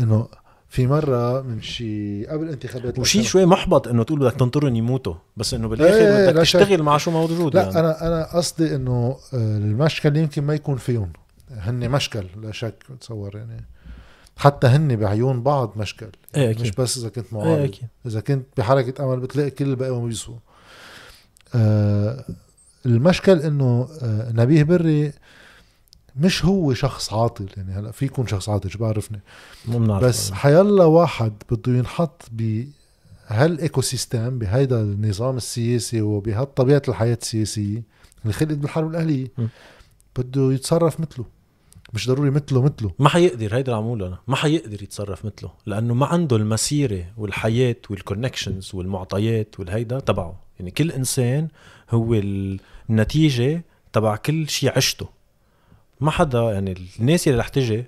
إنه 0.00 0.28
في 0.68 0.86
مرة 0.86 1.40
من 1.42 1.62
شي 1.62 2.26
قبل 2.26 2.48
انتخابات 2.48 2.98
وشي. 2.98 3.22
شوي 3.22 3.46
محبط 3.46 3.88
إنه 3.88 4.02
تقول 4.02 4.18
بدك 4.18 4.32
تنطرهم 4.32 4.76
يموتوا 4.76 5.14
بس 5.36 5.54
إنه 5.54 5.68
بالآخر 5.68 5.94
إيه، 5.96 6.30
بدك. 6.30 6.40
تشتغل 6.40 6.82
مع 6.82 6.96
شو 6.98 7.10
موجود 7.10 7.54
لا 7.54 7.62
يعني. 7.62 7.80
أنا 7.80 8.06
أنا 8.06 8.36
قصدي 8.36 8.74
إنه 8.74 9.16
آه، 9.34 9.58
المشكل 9.58 10.16
يمكن 10.16 10.44
ما 10.44 10.54
يكون 10.54 10.76
فيهم 10.76 11.12
هن 11.58 11.90
مشكل 11.90 12.26
لا 12.42 12.52
شك 12.52 12.84
بتصور 12.90 13.36
يعني. 13.36 13.64
حتى 14.36 14.66
هن 14.66 14.96
بعيون 14.96 15.42
بعض 15.42 15.72
مشكل. 15.76 16.06
إيه، 16.06 16.42
يعني 16.42 16.50
أكيد. 16.50 16.62
مش 16.62 16.70
بس 16.70 16.98
إذا 16.98 17.08
كنت 17.08 17.26
إيه 17.32 17.38
معارض 17.40 17.60
أكيد. 17.62 17.88
إذا 18.06 18.20
كنت 18.20 18.46
بحركة 18.56 19.04
أمل 19.04 19.20
بتلاقي 19.20 19.50
كل 19.50 19.64
الباقي 19.64 19.90
ما 19.90 20.06
بيسووا 20.06 20.38
آه 21.54 22.24
المشكل 22.86 23.38
إنه 23.38 23.88
آه 24.02 24.32
نبيه 24.32 24.62
بري 24.62 25.12
مش 26.16 26.44
هو 26.44 26.74
شخص 26.74 27.12
عاطل. 27.12 27.48
يعني 27.56 27.72
هلا 27.72 27.90
في 27.90 28.04
يكون 28.04 28.26
شخص 28.26 28.48
عاطل 28.48 28.70
شو 28.70 28.78
بعرفني؟ 28.78 29.20
بس 30.00 30.30
حيلا 30.30 30.84
واحد 30.84 31.32
بده 31.50 31.72
ينحط 31.72 32.22
بهال 32.32 33.80
ecosystem 33.80 34.38
بهيدا 34.38 34.80
النظام 34.80 35.36
السياسي 35.36 36.00
وبهالطبيعة 36.00 36.82
الحياة 36.88 37.18
السياسية 37.22 37.82
اللي 38.22 38.32
خلقت 38.32 38.52
بالحرب 38.52 38.90
الأهلية. 38.90 39.28
بده 40.16 40.52
يتصرف 40.52 41.00
مثله. 41.00 41.24
مش 41.92 42.08
ضروري 42.08 42.30
مثله 42.30 42.62
مثله. 42.62 42.90
ما 42.98 43.08
حيقدر 43.08 43.56
هيدا 43.56 43.72
اللي 43.72 43.76
عم 43.76 43.84
أقوله 43.84 44.06
أنا. 44.06 44.18
ما 44.28 44.36
حيقدر 44.36 44.82
يتصرف 44.82 45.24
مثله 45.24 45.50
لأنه 45.66 45.94
ما 45.94 46.06
عنده 46.06 46.36
المسيرة 46.36 47.04
والحياة 47.16 47.76
والكونكشنز 47.90 48.70
والمعطيات 48.74 49.60
والهيدا 49.60 50.00
تبعه. 50.00 50.40
يعني 50.58 50.70
كل 50.70 50.90
إنسان 50.90 51.48
هو 51.90 52.14
النتيجة 52.90 53.64
تبع 53.92 54.16
كل 54.16 54.48
شيء 54.48 54.72
عشته. 54.76 55.08
ما 56.00 56.10
حدا 56.10 56.40
يعني 56.40 56.74
الناس 57.00 57.28
اللي 57.28 57.38
رح 57.38 57.48
تجي 57.48 57.84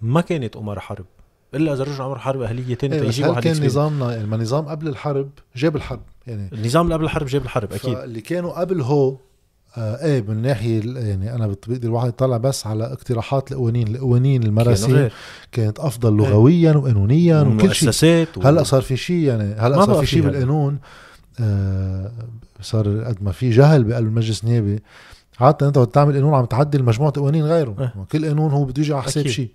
ما 0.00 0.20
كانت 0.20 0.56
امراء 0.56 0.78
حرب 0.78 1.06
إلا 1.54 1.72
إذا 1.72 1.84
رجعوا 1.84 2.04
عمروا 2.04 2.18
حرب 2.18 2.40
أهلية 2.40 2.74
تاني 2.74 2.94
إيه 2.94 3.00
تيجيبوا 3.00 3.30
واحد 3.30 3.42
كان. 3.42 3.66
نظامنا 3.66 4.14
يعني 4.14 4.26
ما 4.26 4.36
نظام 4.36 4.68
قبل 4.68 4.88
الحرب 4.88 5.30
جاب 5.56 5.76
الحرب 5.76 6.02
يعني 6.26 6.50
النظام 6.52 6.84
اللي 6.84 6.94
قبل 6.94 7.04
الحرب 7.04 7.26
جاب 7.26 7.42
الحرب 7.42 7.72
أكيد. 7.72 7.94
فاللي 7.94 8.20
كانوا 8.20 8.60
قبل 8.60 8.80
هو 8.80 9.16
آه 9.76 10.04
إيه 10.04 10.20
من 10.28 10.42
ناحية 10.42 10.80
يعني 10.96 11.34
أنا 11.34 11.46
بقدر 11.46 11.88
الواحد 11.88 12.08
يطلع 12.08 12.36
بس 12.36 12.66
على 12.66 12.84
اقتراحات 12.92 13.52
القوانين 13.52 13.88
القوانين 13.88 14.42
المراسيم 14.42 14.96
كانت 15.52 15.78
أفضل 15.80 16.16
لغويا 16.16 16.72
وقانونيا 16.72 17.42
وكل 17.42 17.74
شيء. 17.74 17.88
و- 18.36 18.40
هلأ 18.42 18.62
صار 18.62 18.82
في 18.82 18.96
شيء 18.96 19.16
يعني 19.16 19.54
هلأ 19.54 19.76
صار 19.86 19.94
في 20.00 20.06
شيء. 20.06 20.22
بالقانون. 20.22 20.78
آه 21.40 22.10
صار 22.60 23.02
قد 23.04 23.16
ما 23.22 23.32
في 23.32 23.50
جهل 23.50 23.84
بقلب 23.84 24.06
المجلس 24.08 24.44
النيابي. 24.44 24.82
عادة 25.40 25.66
أنت 25.68 25.78
وقت 25.78 25.94
تعمل 25.94 26.14
قانون 26.14 26.34
عم 26.34 26.44
تعدل 26.44 26.82
مجموعة 26.82 27.12
قوانين 27.16 27.44
غيره 27.44 27.74
إيه. 27.80 27.94
كل 28.12 28.26
قانون 28.28 28.50
هو 28.50 28.64
بده 28.64 28.82
يجي 28.82 28.92
على 28.94 29.02
حساب. 29.02 29.26
شيء. 29.26 29.48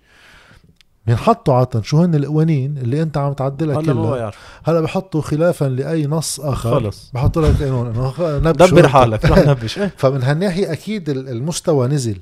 بينحطوا 1.06 1.54
عادة 1.54 1.82
شو 1.82 2.02
هن 2.02 2.14
القوانين 2.14 2.78
اللي 2.78 3.02
انت 3.02 3.16
عم 3.16 3.32
تعدلها 3.32 3.76
هلا 3.80 3.92
كلها؟ 3.92 4.16
يعرف 4.16 4.36
هلا 4.64 4.80
بحطوا 4.80 5.22
خلافا 5.22 5.64
لأي 5.64 6.06
نص 6.06 6.40
آخر. 6.40 6.80
خلص. 6.80 7.10
بحطوا 7.14 7.42
لك 7.48 7.62
قانون 7.62 7.86
إنه 7.86 8.50
دبر 8.50 8.88
حالك 8.88 9.24
روح 9.24 9.38
نبش. 9.38 9.78
إيه. 9.78 9.92
فمن 9.98 10.22
هالناحية 10.22 10.72
أكيد 10.72 11.08
ال- 11.08 11.28
المستوى 11.28 11.88
نزل. 11.88 12.18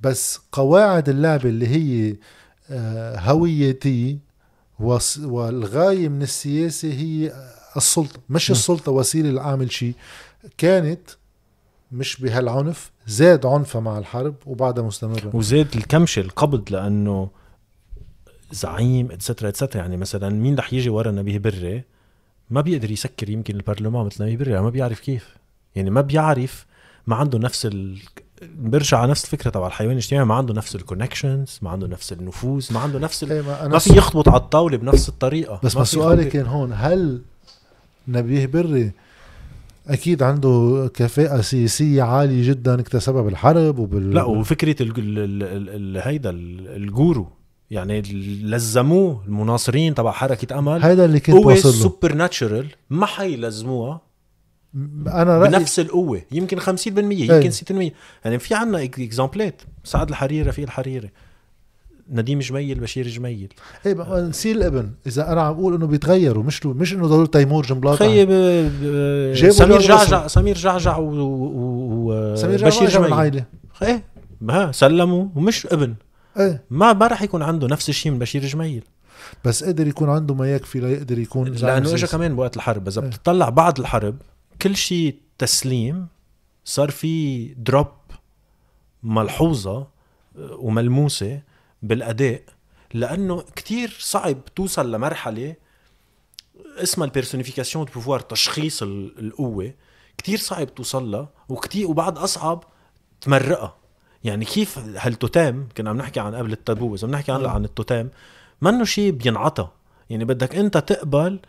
بس 0.00 0.40
قواعد 0.52 1.08
اللعبة 1.08 1.48
اللي 1.48 1.66
هي 1.68 2.16
آه، 2.70 3.18
هويتية 3.20 4.18
وص- 4.80 5.18
والغاية 5.24 6.08
من 6.08 6.22
السياسة 6.22 6.92
هي 6.92 7.32
السلطة. 7.76 8.18
مش 8.30 8.50
م. 8.50 8.52
السلطة 8.54 8.92
وسيلة 8.92 9.30
لأعمل 9.30 9.72
شيء. 9.72 9.94
كانت 10.58 11.00
مش 11.92 12.20
بهالعنف 12.20 12.90
زاد 13.06 13.46
عنفها 13.46 13.80
مع 13.80 13.98
الحرب 13.98 14.34
وبعدها 14.46 14.84
مستمرة. 14.84 15.30
وزاد 15.34 15.68
الكمشة 15.76 16.20
القبض 16.20 16.70
لأنه 16.72 17.28
زعيم 18.52 19.10
etcetera 19.10 19.48
etcetera 19.48 19.80
يعني 19.80 19.96
مثلا 19.96 20.28
مين 20.28 20.58
رح 20.58 20.72
يجي 20.72 20.90
ورا 20.90 21.10
نبيه 21.10 21.38
بري؟ 21.38 21.82
ما 22.50 22.60
بيقدر 22.60 22.90
يسكر 22.90 23.30
يمكن 23.30 23.56
البرلمان 23.56 24.06
مثل 24.06 24.24
نبيه 24.24 24.36
بري 24.36 24.60
ما 24.60 24.70
بيعرف 24.70 25.00
كيف. 25.00 25.36
يعني 25.76 25.90
ما 25.90 26.00
بيعرف 26.00 26.66
ما 27.06 27.16
عنده 27.16 27.38
نفس 27.38 27.66
ال... 27.66 27.98
برجع 28.58 28.98
على 28.98 29.10
نفس 29.10 29.24
الفكرة 29.24 29.50
تبع 29.50 29.66
الحيوان 29.66 29.92
الاجتماعي 29.92 30.24
ما 30.24 30.34
عنده 30.34 30.54
نفس 30.54 30.76
ال 30.76 30.83
connections 30.83 31.58
ما 31.62 31.70
عنده 31.70 31.86
نفس 31.86 32.12
النفوذ 32.12 32.72
ما 32.72 32.80
عنده 32.80 32.98
نفس 32.98 33.22
ال... 33.22 33.32
إيه 33.32 33.42
ما, 33.42 33.68
ما 33.68 33.78
في 33.78 33.96
يخبط 33.96 34.28
على 34.28 34.40
الطاولة 34.40 34.76
بنفس 34.76 35.08
الطريقة. 35.08 35.60
بس 35.64 35.76
ما 35.76 35.84
سؤالي 35.84 36.24
كان 36.24 36.46
هون 36.46 36.72
هل 36.74 37.22
نبيه 38.08 38.46
بري 38.46 38.92
أكيد 39.88 40.22
عنده 40.22 40.90
كفاءة 40.94 41.40
سياسية 41.40 42.02
عالية 42.02 42.48
جدا 42.48 42.80
اكتسبها 42.80 43.22
بالحرب 43.22 43.78
وبال 43.78 44.10
لا 44.10 44.24
وفكرة 44.24 44.82
ال... 44.82 44.98
ال... 44.98 45.18
ال... 45.18 45.42
ال... 45.42 45.68
ال... 45.68 46.02
هيدا 46.02 46.30
ال- 46.30 46.68
ال 46.76 46.85
guru. 46.85 47.28
يعني 47.70 48.00
لزموه 48.42 49.22
المناصرين 49.26 49.94
تبع 49.94 50.10
حركة 50.10 50.58
أمل. 50.58 50.82
هيدا 50.82 51.04
اللي 51.04 51.20
كنت 51.20 51.36
قوة 51.36 51.54
supernatural 51.54 52.66
ما 52.90 53.06
حيلزموها 53.06 54.00
أنا 55.06 55.38
رأيي 55.38 55.50
بنفس 55.50 55.80
القوة. 55.80 56.22
يمكن 56.32 56.60
50% 56.60 56.66
يمكن 56.86 57.50
60% 57.50 57.92
يعني 58.24 58.38
في 58.38 58.54
عنا 58.54 58.82
example 58.82 59.52
ات 59.52 59.62
سعد 59.84 60.08
الحريري 60.08 60.48
رفيق 60.48 60.64
الحريري 60.64 61.10
نديم 62.12 62.38
جميل 62.38 62.80
بشير 62.80 63.08
جميل. 63.08 63.52
إيه 63.86 63.94
بقى 63.94 64.22
نسير 64.22 64.56
الابن. 64.56 64.90
إذا 65.06 65.32
أنا 65.32 65.42
عم 65.42 65.54
بقول 65.54 65.74
إنه 65.74 65.86
بيتغيروا 65.86 66.42
مش 66.42 66.66
مش 66.66 66.92
إنه 66.92 67.06
ضروري 67.06 67.26
تيمور 67.26 67.66
جنبلاط 67.66 67.98
خيي 67.98 68.24
جابوا 69.34 69.50
سمير 69.50 69.78
جعجع 69.80 70.26
سمير 70.26 70.56
جعجع 70.56 70.96
و- 70.96 71.10
و- 71.14 72.10
و- 72.32 72.36
سمير 72.36 72.56
جميل 72.70 73.00
من 73.00 73.08
جميل. 73.10 73.44
إيه 73.82 74.04
ها 74.50 74.72
سلموا. 74.72 75.26
ومش 75.36 75.66
ابن. 75.66 75.94
إيه 76.36 76.64
ما 76.70 76.92
ما 76.92 77.06
راح 77.06 77.22
يكون 77.22 77.42
عنده 77.42 77.66
نفس 77.68 77.88
الشيء 77.88 78.12
من 78.12 78.18
بشير 78.18 78.46
جميل 78.46 78.84
بس 79.44 79.64
قدر 79.64 79.86
يكون 79.86 80.10
عنده 80.10 80.34
ما 80.34 80.54
يكفي 80.54 80.80
ليقدر 80.80 81.18
يكون 81.18 81.48
لأنه 81.52 81.94
اجى. 81.94 82.06
كمان 82.06 82.36
بوقت 82.36 82.56
الحرب 82.56 82.88
إذا 82.88 83.02
إيه. 83.02 83.08
بتطلع 83.08 83.48
بعد 83.48 83.78
الحرب 83.78 84.16
كل 84.62 84.76
شيء 84.76 85.16
تسليم 85.38 86.06
صار 86.64 86.90
في 86.90 87.44
دروب 87.54 87.86
ملحوظة 89.02 89.76
آه، 89.78 89.86
وملموسة 90.58 91.42
بالأداء 91.82 92.42
لأنه 92.94 93.44
كتير 93.56 93.96
صعب 93.98 94.44
توصل 94.56 94.92
لمرحلة 94.92 95.54
اسمها 96.76 97.06
ال 97.06 97.11
personnification 97.11 97.84
du 97.84 97.92
pouvoir 97.92 98.20
تشخيص 98.20 98.82
ال- 98.82 99.18
القوة 99.18 99.72
كتير 100.18 100.38
صعب 100.38 100.74
توصل 100.74 101.10
لها 101.10 101.28
وكتير 101.48 101.86
وبعد 101.90 102.18
أصعب 102.18 102.64
تمرقها 103.20 103.76
يعني 104.24 104.44
كيف 104.44 104.78
هالتوتام 104.78 105.68
كنا 105.76 105.90
عم 105.90 105.96
نحكي 105.96 106.20
عن 106.20 106.34
قبل 106.34 106.52
التابو 106.52 106.94
اذا 106.94 107.06
بنحكي 107.06 107.32
هلا 107.32 107.50
عن 107.50 107.64
التوتام 107.64 108.10
منه 108.60 108.84
شيء 108.84 109.12
بينعطى. 109.12 109.68
يعني 110.10 110.24
بدك 110.24 110.56
انت 110.56 110.78
تقبل 110.78 111.40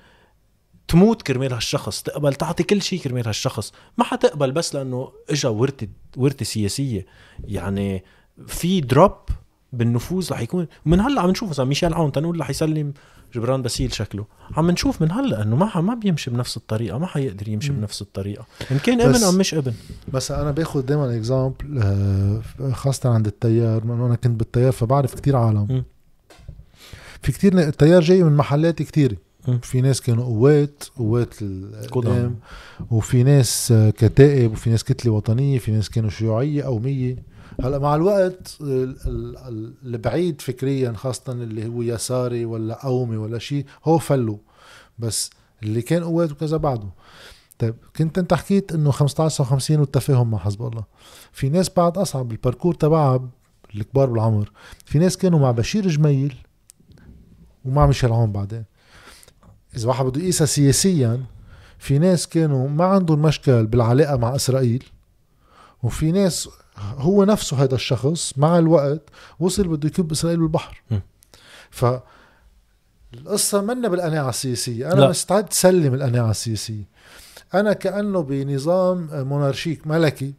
تموت 0.87 1.21
كرمال 1.21 1.53
هالشخص 1.53 2.03
تقبل 2.03 2.33
تعطي 2.33 2.63
كل 2.63 2.81
شيء 2.81 2.99
كرمال 2.99 3.27
هالشخص. 3.27 3.73
ما 3.97 4.03
حتقبل 4.03 4.51
بس 4.51 4.75
لأنه 4.75 5.11
إجا 5.29 5.49
ورثة 5.49 5.87
ورثة 6.17 6.45
سياسية. 6.45 7.05
يعني 7.43 8.03
في 8.47 8.81
دروب 8.81 9.17
بالنفوذ 9.73 10.31
رح 10.31 10.39
يكون. 10.39 10.67
من 10.85 10.99
هلا 10.99 11.21
عم 11.21 11.29
نشوف 11.29 11.49
مثلا 11.49 11.65
ميشيل 11.65 11.93
عون 11.93 12.11
تنقول 12.11 12.39
رح 12.39 12.49
يسلم 12.49 12.93
جبران 13.33 13.61
باسيل 13.61 13.93
شكله 13.93 14.25
عم 14.57 14.71
نشوف 14.71 15.01
من 15.01 15.11
هلا 15.11 15.41
إنه 15.41 15.55
ما 15.55 15.81
ما 15.81 15.93
بيمشي 15.93 16.31
بنفس 16.31 16.57
الطريقة 16.57 16.97
ما 16.97 17.07
حيقدر 17.07 17.47
يمشي 17.47 17.71
مم. 17.71 17.77
بنفس 17.79 18.01
الطريقة 18.01 18.45
إن 18.71 18.77
كان 18.77 19.01
ابن 19.01 19.23
أم 19.23 19.37
مش 19.37 19.53
ابن 19.53 19.73
بس 20.13 20.31
أنا 20.31 20.51
بأخذ 20.51 20.81
دائما 20.81 21.15
example 21.15 21.81
خاصة 22.71 23.09
عند 23.09 23.27
التيار 23.27 23.85
لأنه 23.85 24.05
أنا 24.05 24.15
كنت 24.15 24.39
بالتيار 24.39 24.71
فبعرف 24.71 25.15
كتير 25.15 25.35
عالم 25.35 25.67
مم. 25.69 25.83
في 27.21 27.31
كتير 27.31 27.59
التيار 27.59 28.01
جاي 28.01 28.23
من 28.23 28.37
محلات 28.37 28.81
كتير 28.81 29.17
مم. 29.47 29.59
في 29.59 29.81
ناس 29.81 30.01
كانوا 30.01 30.23
قوات 30.23 30.83
قوات 30.97 31.33
قدام. 31.35 31.73
القدام 31.83 32.35
وفي 32.91 33.23
ناس 33.23 33.71
آه، 33.71 33.89
كتائب 33.89 34.51
وفي 34.51 34.69
ناس 34.69 34.83
كتلة 34.83 35.11
وطنية 35.11 35.59
في 35.59 35.71
ناس 35.71 35.89
كانوا 35.89 36.09
شيوعية 36.09 36.63
قومية 36.63 37.15
هلا 37.63 37.79
مع 37.79 37.95
الوقت 37.95 38.57
ال- 38.61 38.97
ال- 39.07 39.37
ال- 39.37 39.73
البعيد 39.85 40.41
فكريا 40.41 40.93
خاصه 40.93 41.31
اللي 41.33 41.67
هو 41.67 41.81
يساري 41.81 42.45
ولا 42.45 42.85
قومي 42.85 43.17
ولا 43.17 43.39
شيء 43.39 43.65
هو 43.85 43.97
فلوا 43.97 44.37
بس 44.99 45.29
اللي 45.63 45.81
كان 45.81 46.03
قوات 46.03 46.31
وكذا 46.31 46.57
بعده. 46.57 46.87
طيب 47.59 47.75
كنت 47.95 48.17
انت 48.17 48.33
حكيت 48.33 48.71
إنه 48.71 48.91
15 48.91 49.37
59 49.43 49.79
والتفاهم 49.79 50.31
مع 50.31 50.37
حزب 50.37 50.61
الله. 50.61 50.83
في 51.31 51.49
ناس 51.49 51.69
بعد 51.77 51.97
أصعب 51.97 52.31
الباركور 52.31 52.73
تبعها 52.73 53.29
الكبار 53.75 54.09
بالعمر. 54.09 54.51
في 54.85 54.99
ناس 54.99 55.17
كانوا 55.17 55.39
مع 55.39 55.51
بشير 55.51 55.87
جميل 55.87 56.35
ومع 57.65 57.85
ميشيل 57.87 58.11
عون 58.11 58.31
بعدين. 58.31 58.63
إذا 59.75 59.87
واحد 59.87 60.05
بده 60.05 60.21
يقيسها 60.21 60.45
سياسيا 60.45 61.23
في 61.79 61.99
ناس 61.99 62.27
كانوا 62.27 62.69
ما 62.69 62.85
عندهم 62.85 63.21
مشكل 63.21 63.65
بالعلاقة 63.67 64.17
مع 64.17 64.35
إسرائيل. 64.35 64.83
وفي 65.83 66.11
ناس 66.11 66.49
هو 66.97 67.23
نفسه 67.23 67.63
هذا 67.63 67.75
الشخص 67.75 68.33
مع 68.37 68.59
الوقت 68.59 69.01
وصل 69.39 69.67
بده 69.67 69.87
يكب 69.87 70.11
إسرائيل 70.11 70.39
بالبحر. 70.39 70.81
ف 71.69 71.85
القصة 73.13 73.61
منا 73.61 73.87
بالقناعة 73.87 74.29
السياسية 74.29 74.91
أنا 74.91 74.99
لا. 74.99 75.09
مستعد 75.09 75.53
سلم 75.53 75.93
القناعة 75.93 76.31
السياسية 76.31 76.83
أنا 77.53 77.73
كأنه 77.73 78.21
بنظام 78.21 79.09
monarchique 79.11 79.87
ملكي 79.87 80.33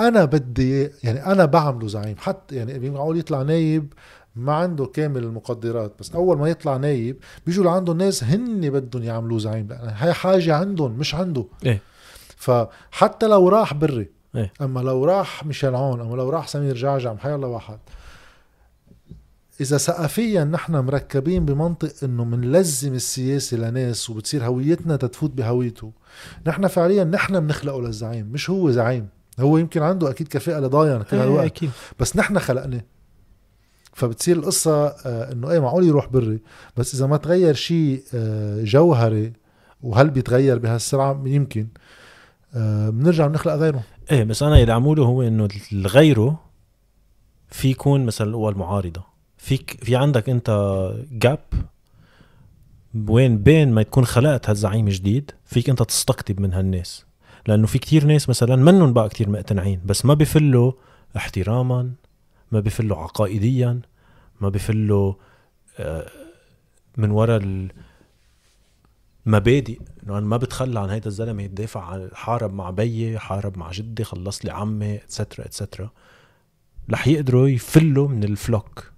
أنا 0.00 0.24
بدي 0.24 0.90
يعني 1.02 1.26
أنا 1.26 1.44
بعمله 1.44 1.88
زعيم 1.88 2.16
حتى 2.18 2.56
يعني 2.56 2.90
معقول 2.90 3.18
يطلع 3.18 3.42
نايب 3.42 3.92
ما 4.36 4.54
عنده 4.54 4.86
كامل 4.86 5.24
المقدرات 5.24 5.92
بس 6.00 6.12
أول 6.12 6.38
ما 6.38 6.48
يطلع 6.48 6.76
نايب 6.76 7.16
بيجوا 7.46 7.64
لعنده 7.64 7.92
ناس 7.92 8.24
هن 8.24 8.70
بدهم 8.70 9.02
يعملوه 9.02 9.38
زعيم 9.38 9.68
لأن 9.68 9.88
هاي 9.88 10.12
حاجة 10.12 10.56
عندهم 10.56 10.92
مش 10.92 11.14
عنده 11.14 11.44
إيه. 11.66 11.80
فحتى 12.36 13.26
لو 13.26 13.48
راح 13.48 13.74
بري 13.74 14.08
إيه. 14.36 14.52
أما 14.60 14.80
لو 14.80 15.04
راح 15.04 15.46
ميشيل 15.46 15.74
عون 15.74 16.00
أما 16.00 16.16
لو 16.16 16.30
راح 16.30 16.48
سمير 16.48 16.74
جعجع 16.74 17.12
محي 17.12 17.34
الله 17.34 17.48
واحد. 17.48 17.78
إذا 19.60 19.78
ثقافيا 19.78 20.44
نحن 20.44 20.76
مركبين 20.76 21.44
بمنطق 21.44 21.92
إنه 22.02 22.24
منلزم 22.24 22.94
السياسة 22.94 23.56
لناس 23.56 24.10
وبتصير 24.10 24.44
هويتنا 24.44 24.96
تتفوت 24.96 25.30
بهويته. 25.30 25.92
نحن 26.46 26.66
فعليا 26.66 27.04
نحن 27.04 27.40
بنخلقه 27.40 27.82
للزعيم 27.82 28.26
مش 28.26 28.50
هو 28.50 28.70
زعيم. 28.70 29.08
هو 29.40 29.58
يمكن 29.58 29.82
عنده 29.82 30.10
أكيد 30.10 30.28
كفاءة 30.28 30.60
لضاين 30.60 31.02
كل 31.02 31.16
إيه، 31.16 31.22
هالوقت. 31.22 31.44
أكيد. 31.44 31.70
بس 31.98 32.16
نحن 32.16 32.38
خلقناه 32.38 32.84
فبتصير 33.92 34.36
القصة 34.36 34.86
آه، 34.86 35.32
إنه 35.32 35.50
إيه 35.50 35.58
معقول 35.58 35.84
يروح 35.84 36.06
بري. 36.06 36.40
بس 36.76 36.94
إذا 36.94 37.06
ما 37.06 37.16
تغير 37.16 37.54
شيء 37.54 38.02
آه، 38.14 38.62
جوهري 38.64 39.32
وهل 39.82 40.10
بيتغير 40.10 40.58
بهالسرعة؟ 40.58 41.22
يمكن. 41.26 41.66
بنرجع 42.90 43.26
بنخلق 43.26 43.54
غيره. 43.54 43.82
إيه 44.10 44.24
بس 44.24 44.42
أنا 44.42 44.60
اللي 44.60 44.72
عموله 44.72 45.04
هو 45.04 45.22
إنه 45.22 45.48
الغيره 45.72 46.40
في 47.50 47.70
يكون 47.70 48.06
مثلا 48.06 48.28
القوى 48.30 48.52
المعارضة. 48.52 49.02
فيك 49.36 49.78
في 49.84 49.96
عندك 49.96 50.28
أنت 50.28 50.50
جاب 51.12 51.38
وين 53.08 53.38
بين 53.38 53.72
ما 53.72 53.82
تكون 53.82 54.04
خلقت 54.04 54.50
هالزعيم 54.50 54.88
جديد 54.88 55.30
فيك 55.44 55.70
أنت 55.70 55.82
تستقطب 55.82 56.40
من 56.40 56.52
هالناس. 56.52 57.04
لأنه 57.46 57.66
في 57.66 57.78
كتير 57.78 58.04
ناس 58.04 58.28
مثلا 58.28 58.56
منهم 58.56 58.92
بقى 58.92 59.08
كتير 59.08 59.30
مقتنعين 59.30 59.80
بس 59.86 60.04
ما 60.04 60.14
بفلوا 60.14 60.72
احتراما 61.16 61.90
ما 62.52 62.60
بفلوا 62.60 62.96
عقائديا 62.96 63.80
ما 64.40 64.48
بفلوا 64.48 65.14
آه، 65.78 66.06
من 66.96 67.10
وراء 67.10 67.68
المبادئ 69.28 69.78
إنه 70.04 70.18
أنا 70.18 70.26
ما 70.26 70.36
بتخلى 70.36 70.80
عن 70.80 70.90
هيدا 70.90 71.06
الزلمة 71.06 71.42
يدافع 71.42 71.84
عن 71.84 72.10
حارب 72.12 72.54
مع 72.54 72.70
بيي 72.70 73.18
حارب 73.18 73.58
مع 73.58 73.70
جدي 73.70 74.04
خلص 74.04 74.44
لي 74.44 74.50
عمي 74.50 74.96
اتسترا 74.96 75.44
اتسترا 75.44 75.90
رح 76.90 77.08
يقدروا 77.08 77.48
يفلوا 77.48 78.08
من 78.08 78.24
الفلوك. 78.24 78.92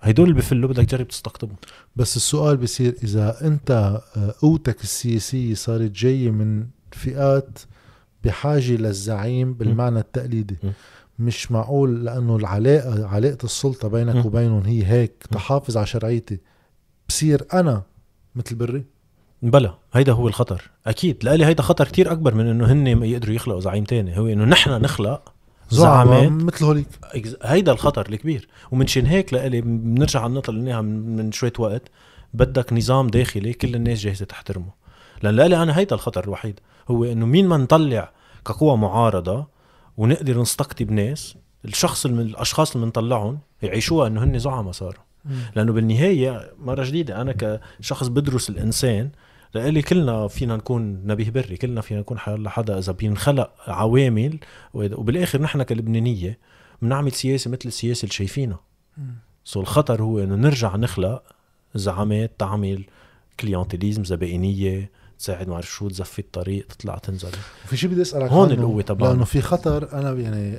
هدول 0.00 0.28
اللي 0.28 0.38
بفلوا 0.38 0.68
بدك 0.68 0.84
تجرب 0.84 1.08
تستقطبهم. 1.08 1.56
بس 1.96 2.16
السؤال 2.16 2.56
بصير 2.56 2.96
إذا 3.04 3.46
أنت 3.46 3.70
آه، 4.16 4.34
قوتك 4.42 4.82
السياسية 4.82 5.54
صارت 5.54 5.90
جاية 5.90 6.30
من 6.30 6.66
فئات 6.92 7.58
بحاجة 8.24 8.72
للزعيم 8.72 9.54
بالمعنى 9.54 9.98
التقليدي. 9.98 10.56
مش 11.18 11.52
معقول 11.52 12.04
لأنه 12.04 12.36
العلاقة 12.36 13.06
علاقة 13.06 13.44
السلطة 13.44 13.88
بينك. 13.88 14.24
وبينهم 14.26 14.62
هي 14.62 14.86
هيك. 14.86 15.26
تحافظ 15.30 15.76
على 15.76 15.86
شرعيتي. 15.86 16.38
بصير 17.08 17.46
أنا 17.52 17.82
مثل 18.34 18.54
بري. 18.54 18.84
بلا 19.42 19.74
هيدا 19.92 20.12
هو 20.12 20.28
الخطر. 20.28 20.70
أكيد 20.86 21.24
لالي 21.24 21.46
هيدا 21.46 21.62
خطر 21.62 21.84
كتير 21.84 22.12
أكبر 22.12 22.34
من 22.34 22.46
إنه 22.46 22.72
هن 22.72 22.86
يقدروا 22.86 23.34
يخلقوا 23.34 23.60
زعيم 23.60 23.84
تاني. 23.84 24.18
هو 24.18 24.26
إنه 24.26 24.44
نحن 24.44 24.70
نخلق 24.70 25.32
زعماء 25.70 26.28
مثل 26.28 26.64
هوليك. 26.64 26.86
هيدا 27.42 27.72
الخطر 27.72 28.06
الكبير. 28.08 28.48
ومنشان 28.72 29.06
هيك؟ 29.06 29.34
لإلي 29.34 29.60
بنرجع 29.60 30.20
على 30.20 30.26
النقطة 30.26 30.50
اللي 30.50 30.60
قلناها 30.60 30.80
من 30.82 31.32
شوية 31.32 31.52
وقت. 31.58 31.82
بدك 32.34 32.72
نظام 32.72 33.06
داخلي 33.06 33.52
كل 33.52 33.74
الناس 33.74 33.98
جاهزة 33.98 34.24
تحترمه. 34.24 34.70
لأن 35.22 35.34
لإلي 35.36 35.62
أنا 35.62 35.78
هيدا 35.78 35.94
الخطر 35.94 36.24
الوحيد. 36.24 36.60
هو 36.88 37.04
إنه 37.04 37.26
مين 37.26 37.48
ما 37.48 37.56
نطلع 37.56 38.12
كقوة 38.46 38.76
معارضة 38.76 39.46
ونقدر 39.96 40.40
نستقطب 40.40 40.90
ناس 40.90 41.36
الشخص 41.64 42.06
من 42.06 42.20
الأشخاص 42.20 42.74
اللي 42.74 42.86
بنطلعهم 42.86 43.38
يعيشوها 43.62 44.06
إنه 44.06 44.24
هن 44.24 44.38
زعماء 44.38 44.72
صاروا. 44.72 45.02
لأنه 45.56 45.72
بالنهاية 45.72 46.52
مرة 46.58 46.84
جديدة 46.84 47.20
أنا 47.20 47.60
كشخص 47.80 48.06
بدرس 48.06 48.50
الإنسان 48.50 49.10
لإلي 49.54 49.82
كلنا 49.82 50.28
فينا 50.28 50.56
نكون 50.56 51.06
نبيه 51.06 51.30
بري 51.30 51.56
كلنا 51.56 51.80
فينا 51.80 52.00
نكون 52.00 52.18
حدا 52.18 52.48
حدا 52.48 52.78
إذا 52.78 52.92
بينخلق 52.92 53.50
عوامل 53.66 54.38
وبالآخر 54.74 55.42
نحن 55.42 55.62
كلبنانية 55.62 56.38
بنعمل 56.82 57.12
سياسة 57.12 57.50
مثل 57.50 57.60
السياسة 57.66 58.04
اللي 58.04 58.14
شايفينها. 58.14 58.60
so 59.44 59.60
الخطر 59.60 60.02
هو 60.02 60.18
إنه 60.18 60.34
نرجع 60.34 60.76
نخلق 60.76 61.22
زعامات 61.74 62.30
تعمل 62.38 62.84
clientélisme 63.40 64.04
زبائنية 64.04 64.90
تساعد 65.18 65.48
ما 65.48 65.60
شو 65.60 65.88
تزفت 65.88 66.18
الطريق 66.18 66.66
تطلع 66.66 66.98
تنزل. 66.98 67.30
في 67.66 67.76
شيء 67.76 67.90
بدي 67.90 68.02
أسألك 68.02 68.30
هون 68.30 68.50
عنه، 68.50 68.60
القوة 68.60 68.82
تبعنا. 68.82 69.12
لأنه 69.12 69.24
في 69.24 69.40
خطر 69.40 69.92
أنا 69.92 70.12
يعني 70.12 70.58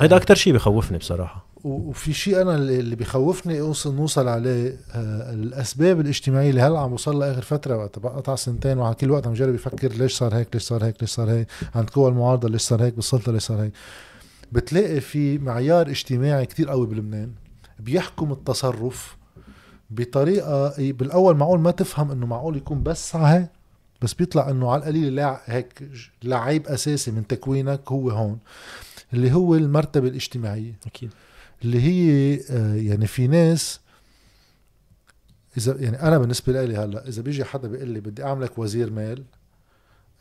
هيدا 0.00 0.16
أكثر 0.16 0.34
شيء 0.34 0.52
بخوفني 0.52 0.98
بصراحة. 0.98 1.46
وفي 1.64 2.12
شيء 2.12 2.40
أنا 2.42 2.54
اللي 2.56 2.96
بخوفني 2.96 3.60
اوصل 3.60 3.94
نوصل 3.94 4.28
عليه 4.28 4.76
آه، 4.92 5.32
الأسباب 5.32 6.00
الاجتماعية 6.00 6.50
اللي 6.50 6.60
هلأ 6.60 6.78
عم 6.80 6.92
وصل 6.92 7.16
لها 7.18 7.32
آخر 7.32 7.42
فترة 7.42 7.76
وقت 7.76 7.98
بقى 7.98 8.16
قطع 8.16 8.34
سنتين 8.34 8.78
وعلى 8.78 8.94
كل 8.94 9.10
وقت 9.10 9.26
عم 9.26 9.32
جرب 9.32 9.54
يفكر 9.54 9.92
ليش 9.92 10.12
صار 10.14 10.34
هيك 10.34 10.48
ليش 10.54 10.62
صار 10.62 10.84
هيك 10.84 10.96
ليش 11.00 11.10
صار 11.10 11.30
هيك 11.30 11.46
عند 11.74 11.90
قوى 11.90 12.08
المعارضة 12.10 12.48
ليش 12.48 12.60
صار 12.62 12.82
هيك 12.82 12.94
بالسلطة 12.94 13.32
ليش 13.32 13.42
صار 13.42 13.62
هيك. 13.62 13.72
بتلاقي 14.52 15.00
في 15.00 15.38
معيار 15.38 15.88
اجتماعي 15.90 16.46
كتير 16.46 16.70
قوي 16.70 16.86
بلبنان 16.86 17.30
بيحكم 17.80 18.32
التصرف 18.32 19.16
بطريقة 19.90 20.74
بالأول 20.92 21.36
معقول 21.36 21.60
ما 21.60 21.70
تفهم 21.70 22.10
إنه 22.10 22.26
معقول 22.26 22.56
يكون 22.56 22.82
بس 22.82 23.16
على 23.16 23.48
بس 24.02 24.14
بيطلع 24.14 24.50
إنه 24.50 24.70
على 24.70 24.80
القليل 24.82 25.14
لا 25.14 25.40
هيك 25.44 25.88
لعيب 26.22 26.66
أساسي 26.66 27.10
من 27.10 27.26
تكوينك 27.26 27.80
هو 27.92 28.10
هون 28.10 28.38
اللي 29.12 29.32
هو 29.32 29.54
المرتبة 29.54 30.08
الاجتماعية. 30.08 30.72
أكيد. 30.86 31.10
اللي 31.62 31.80
هي 31.80 32.40
آه، 32.50 32.74
يعني 32.74 33.06
في 33.06 33.26
ناس 33.26 33.80
إذا 35.56 35.76
يعني 35.80 36.02
أنا 36.02 36.18
بالنسبة 36.18 36.64
لي 36.64 36.76
هلأ 36.76 37.08
إذا 37.08 37.22
بيجي 37.22 37.44
حدا 37.44 37.68
بيقول 37.68 37.88
لي 37.88 38.00
بدي 38.00 38.24
أعملك 38.24 38.58
وزير 38.58 38.90
مال 38.90 39.24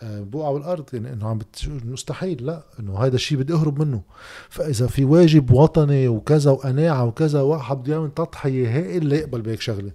آه، 0.02 0.22
بوقع 0.22 0.52
بالأرض 0.52 0.90
يعني 0.94 1.14
إنه 1.14 1.28
عم 1.28 1.38
بت... 1.38 1.70
مستحيل 1.86 2.46
لأ 2.46 2.64
إنه 2.80 3.00
هذا 3.00 3.16
الشيء 3.16 3.38
بدي 3.38 3.54
أهرب 3.54 3.82
منه. 3.82 4.02
فإذا 4.50 4.88
في 4.88 5.06
واجب 5.06 5.52
وطني 5.52 6.08
وكذا 6.08 6.52
وقناعة 6.52 7.06
وكذا 7.06 7.42
واحد 7.42 7.78
بده 7.78 7.94
يعمل 7.94 8.12
تضحية 8.14 8.78
هائل 8.78 9.02
اللي 9.02 9.16
يقبل 9.16 9.42
بهيك 9.42 9.62
شغلة. 9.62 9.92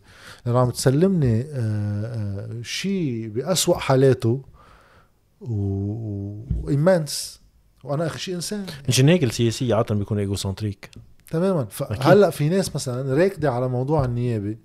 لأنه 0.46 0.58
عم 0.58 0.70
تسلمني 0.70 1.44
آه، 1.52 2.62
شيء 2.62 3.28
بأسوأ 3.28 3.78
حالاته 3.78 4.42
وإيمانس 6.60 7.40
وأنا 7.84 8.06
اخر 8.06 8.18
شيء 8.18 8.34
إنسان. 8.34 8.66
مشان 8.88 9.08
هيك 9.08 9.24
السياسيه 9.24 9.74
عادة 9.74 9.94
بيكون 9.94 10.18
ايجو 10.18 10.34
سنتريك 10.34 10.90
تماما. 11.30 11.64
فهلا 11.64 12.30
في 12.30 12.48
ناس 12.48 12.74
مثلا 12.74 13.14
راكدة 13.14 13.52
على 13.52 13.68
موضوع 13.68 14.04
النيابة 14.04 14.56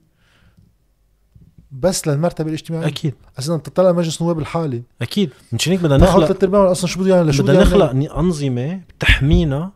بس 1.71 2.08
للمرتبة 2.08 2.49
الاجتماعية. 2.49 2.88
أكيد. 2.88 3.13
أصلا 3.39 3.58
بتطلع 3.58 3.91
مجلس 3.91 4.21
نواب 4.21 4.39
الحالي. 4.39 4.84
أكيد. 5.02 5.30
مشان 5.54 5.73
هيك 5.73 5.82
بدنا 5.82 5.97
نخلق 5.97 6.26
ثلاث 6.26 6.43
ارباع 6.43 6.71
أصلا 6.71 6.88
شو 6.88 6.99
بده 6.99 7.15
يعمل؟ 7.15 7.34
شو 7.34 7.43
بدنا 7.43 7.62
نخلق 7.62 8.17
أنظمة 8.17 8.82
تحمينا 8.99 9.71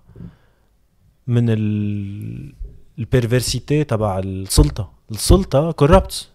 من 1.28 1.50
ال 1.50 2.54
البيرفرسيتي 3.00 3.84
تبع 3.84 4.20
السلطة. 4.20 4.92
السلطة 5.12 5.72
كوربت. 5.72 6.28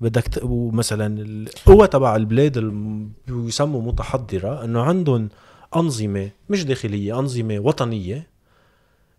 بدك 0.00 0.28
ت... 0.28 0.40
ومثلا 0.42 1.22
القوة 1.22 1.86
تبع 1.86 2.16
البلاد 2.16 2.56
اللي 2.56 3.08
يسموا 3.28 3.82
متحضرة 3.82 4.64
إنه 4.64 4.82
عندهم 4.82 5.28
أنظمة 5.76 6.30
مش 6.50 6.64
داخلية 6.64 7.18
أنظمة 7.18 7.58
وطنية 7.58 8.26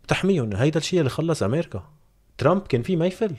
بتحميهم 0.09 0.55
هيدا 0.55 0.79
الشيء 0.79 0.99
اللي 0.99 1.09
خلص 1.09 1.43
أمريكا. 1.43 1.83
ترامب 2.37 2.61
كان 2.61 2.81
فيه 2.81 2.97
ما 2.97 3.05
يفل 3.05 3.35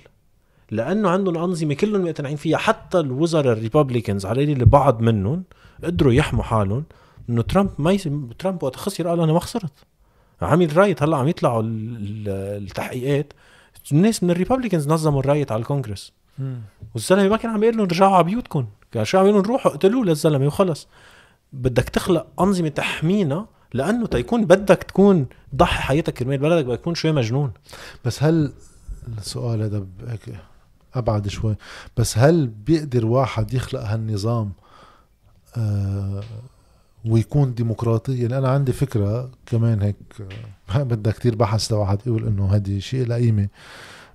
لأنه 0.71 1.11
عندهم 1.11 1.39
أنظمة 1.39 1.75
كلهم 1.75 2.05
مقتنعين 2.05 2.37
فيها. 2.37 2.59
حتى 2.59 3.01
الوزراء 3.01 3.53
ال 3.53 3.59
Republicans 3.59 4.27
على 4.27 4.45
اللي 4.45 4.65
بعض 4.65 5.01
منهم 5.01 5.45
قدروا 5.85 6.13
يحموا 6.13 6.43
حالهم 6.43 6.85
إنه 7.31 7.43
ترامب 7.43 7.71
ما 7.79 7.93
يس... 7.93 8.09
ترامب 8.39 8.63
وقت 8.63 8.77
خسر 8.77 9.09
قال 9.09 9.21
أنا 9.21 9.33
ما 9.33 9.41
خسرت. 9.41 9.73
عامل 10.43 10.77
riot 10.77 11.03
هلأ 11.03 11.17
عم 11.17 11.29
يطلعوا 11.29 11.63
ال- 11.63 11.97
ال- 11.99 12.63
التحقيقات. 12.63 13.33
الناس 13.93 14.23
من 14.23 14.31
ال 14.31 14.35
Republicans 14.35 14.89
نظموا 14.89 15.21
ال 15.21 15.27
riot 15.27 15.53
على 15.53 15.61
الكونغرس. 15.61 16.13
والزلمة 16.95 17.29
ما 17.29 17.37
كان 17.37 17.51
عم 17.51 17.63
يقول 17.63 17.77
لهم 17.77 17.87
رجعوا 17.87 18.15
على 18.17 18.25
بيوتكم. 18.25 18.67
كان 18.93 19.05
شو 19.05 19.19
عم 19.19 19.27
يقول 19.27 19.43
لهم؟ 19.43 19.53
روحوا 19.53 19.73
اقتلوه 19.73 20.05
للزلمة 20.05 20.47
وخلص. 20.47 20.89
بدك 21.53 21.85
تخلق 21.85 22.27
أنظمة 22.41 22.69
تحمينا 22.69 23.47
لأنه 23.75 24.07
تيكون 24.07 24.45
بدك 24.45 24.83
تكون 24.83 25.27
ضحي 25.55 25.83
حياتك 25.83 26.15
كرمال 26.15 26.39
بلدك 26.39 26.65
بدك 26.65 26.81
تكون 26.81 26.95
شوي 26.95 27.13
مجنون. 27.13 27.53
بس 28.05 28.23
هل 28.23 28.53
السؤال 29.19 29.63
هذا 29.63 29.87
هيك 30.09 30.21
أبعد 30.95 31.29
شوي. 31.29 31.57
بس 31.97 32.19
هل 32.19 32.47
بيقدر 32.47 33.07
واحد 33.07 33.55
يخلق 33.55 33.81
هالنظام 33.81 34.53
آه 35.57 36.23
ويكون 37.05 37.55
ديمقراطي؟ 37.55 38.19
يعني 38.23 38.39
أنا 38.39 38.49
عندي 38.49 38.73
فكرة 38.73 39.31
كمان 39.47 39.83
هيك 39.83 39.97
آه، 40.71 40.83
بدها 40.91 41.13
كتير 41.13 41.35
بحث 41.35 41.73
لواحد 41.73 41.99
يقول 42.07 42.27
إنه 42.27 42.55
هذه 42.55 42.79
شيء 42.79 43.07
له 43.07 43.15
قيمة. 43.15 43.49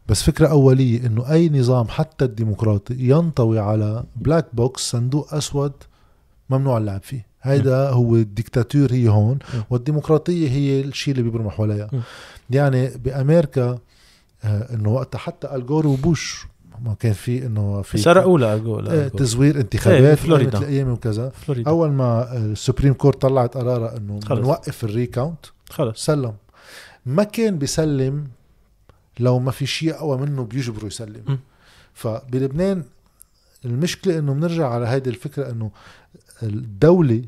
بس 0.07 0.23
فكرة 0.23 0.47
أولية 0.47 1.07
إنه 1.07 1.31
أي 1.31 1.49
نظام 1.49 1.87
حتى 1.87 2.25
الديمقراطي 2.25 2.95
ينطوي 2.99 3.59
على 3.59 4.03
black 4.15 4.45
box 4.53 4.91
صندوق 4.91 5.33
أسود 5.33 5.73
ممنوع 6.49 6.77
اللعب 6.77 7.01
فيه. 7.01 7.25
هيدا 7.45 7.89
هو 7.89 8.15
الديكتاتور 8.15 8.93
هي 8.93 9.09
هون. 9.09 9.39
والديمقراطية 9.69 10.49
هي 10.49 10.81
الشيء 10.81 11.11
اللي 11.11 11.23
بيبرمح 11.23 11.61
عليها 11.61 11.89
م. 11.93 11.99
يعني 12.49 12.87
بأمريكا 12.87 13.79
آه، 14.43 14.73
إنه 14.73 14.89
وقتها 14.89 15.19
حتى 15.19 15.55
الجور 15.55 15.87
وبوش 15.87 16.47
ما 16.85 16.93
كان 16.93 17.13
في 17.13 17.45
إنه 17.45 17.81
في 17.81 17.97
سرقوا 17.97 18.39
لا 18.39 18.53
أقول 18.53 18.87
آه، 18.87 18.93
لا 18.93 19.07
تزوير 19.07 19.55
إيه، 19.55 19.61
انتخابات 19.61 20.17
بفلوريدا. 20.19 20.57
مثل 20.57 20.65
الأيام 20.65 20.89
وكذا 20.89 21.29
فلوريدا 21.29 21.69
أول 21.69 21.91
ما 21.91 22.37
السوبريم 22.37 22.93
كورت 22.93 23.21
طلعت 23.21 23.57
قرارها 23.57 23.97
إنه 23.97 24.19
خلص. 24.19 24.39
بنوقف 24.39 24.83
الريكاونت 24.83 25.45
خلص 25.69 26.05
سلم 26.05 26.33
ما 27.05 27.23
كان 27.23 27.57
بيسلم 27.57 28.27
لو 29.19 29.39
ما 29.39 29.51
في 29.51 29.65
شيء 29.65 29.93
أقوى 29.95 30.17
منه 30.17 30.43
بيجبره 30.43 30.85
يسلم 30.85 31.23
م. 31.27 31.37
فبلبنان 31.93 32.83
المشكلة 33.65 34.19
إنه 34.19 34.33
بنرجع 34.33 34.69
على 34.69 34.85
هذه 34.85 35.09
الفكرة 35.09 35.51
إنه 35.51 35.71
الدولة 36.43 37.21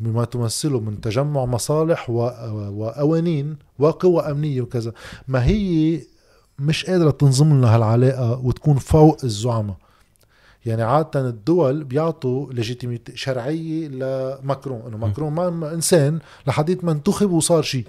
بما 0.00 0.24
تمثله 0.24 0.80
من 0.80 1.00
تجمع 1.00 1.44
مصالح. 1.44 2.10
وقوانين 2.10 3.56
وقوى 3.78 4.22
أمنية 4.22 4.60
وكذا. 4.60 4.92
ما 5.28 5.44
هي 5.46 6.00
مش 6.58 6.84
قادرة 6.84 7.10
تنظم 7.10 7.52
لنا 7.54 7.76
هالعلاقة 7.76 8.40
وتكون 8.44 8.76
فوق 8.76 9.18
الزعماء. 9.24 9.76
يعني 10.66 10.82
عادة 10.82 11.28
الدول 11.28 11.84
بيعطوا 11.84 12.52
ليجيتيميتي 12.52 13.16
شرعية 13.16 13.88
لماكرون 13.88 14.82
إنه 14.86 14.96
ماكرون 14.96 15.32
ما 15.32 15.50
ما 15.50 15.74
إنسان 15.74 16.18
لحديت 16.46 16.84
ما 16.84 16.92
انتخب 16.92 17.30
وصار 17.30 17.62
شيء 17.62 17.86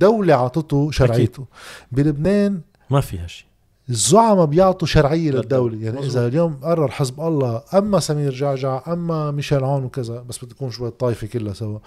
دولة 0.00 0.34
عطته 0.34 0.90
شرعيته. 0.90 1.46
بلبنان 1.92 2.60
ما 2.90 3.00
في 3.00 3.18
هالشيء 3.18 3.46
الزعماء 3.90 4.46
بيعطوا 4.46 4.88
شرعية 4.88 5.30
للدولة. 5.30 5.40
للدولة. 5.74 5.84
يعني 5.84 5.98
مظبوط. 5.98 6.16
إذا 6.16 6.26
اليوم 6.26 6.54
قرر 6.54 6.90
حزب 6.90 7.20
الله 7.20 7.62
أما 7.74 8.00
سمير 8.00 8.32
جعجع 8.32 8.82
أما 8.88 9.30
ميشيل 9.30 9.64
عون 9.64 9.84
وكذا 9.84 10.22
بس 10.22 10.44
بدي 10.44 10.54
تكون 10.54 10.70
شوية 10.70 10.90
طائفة 10.90 11.26
كلها 11.26 11.52
سوا 11.52 11.78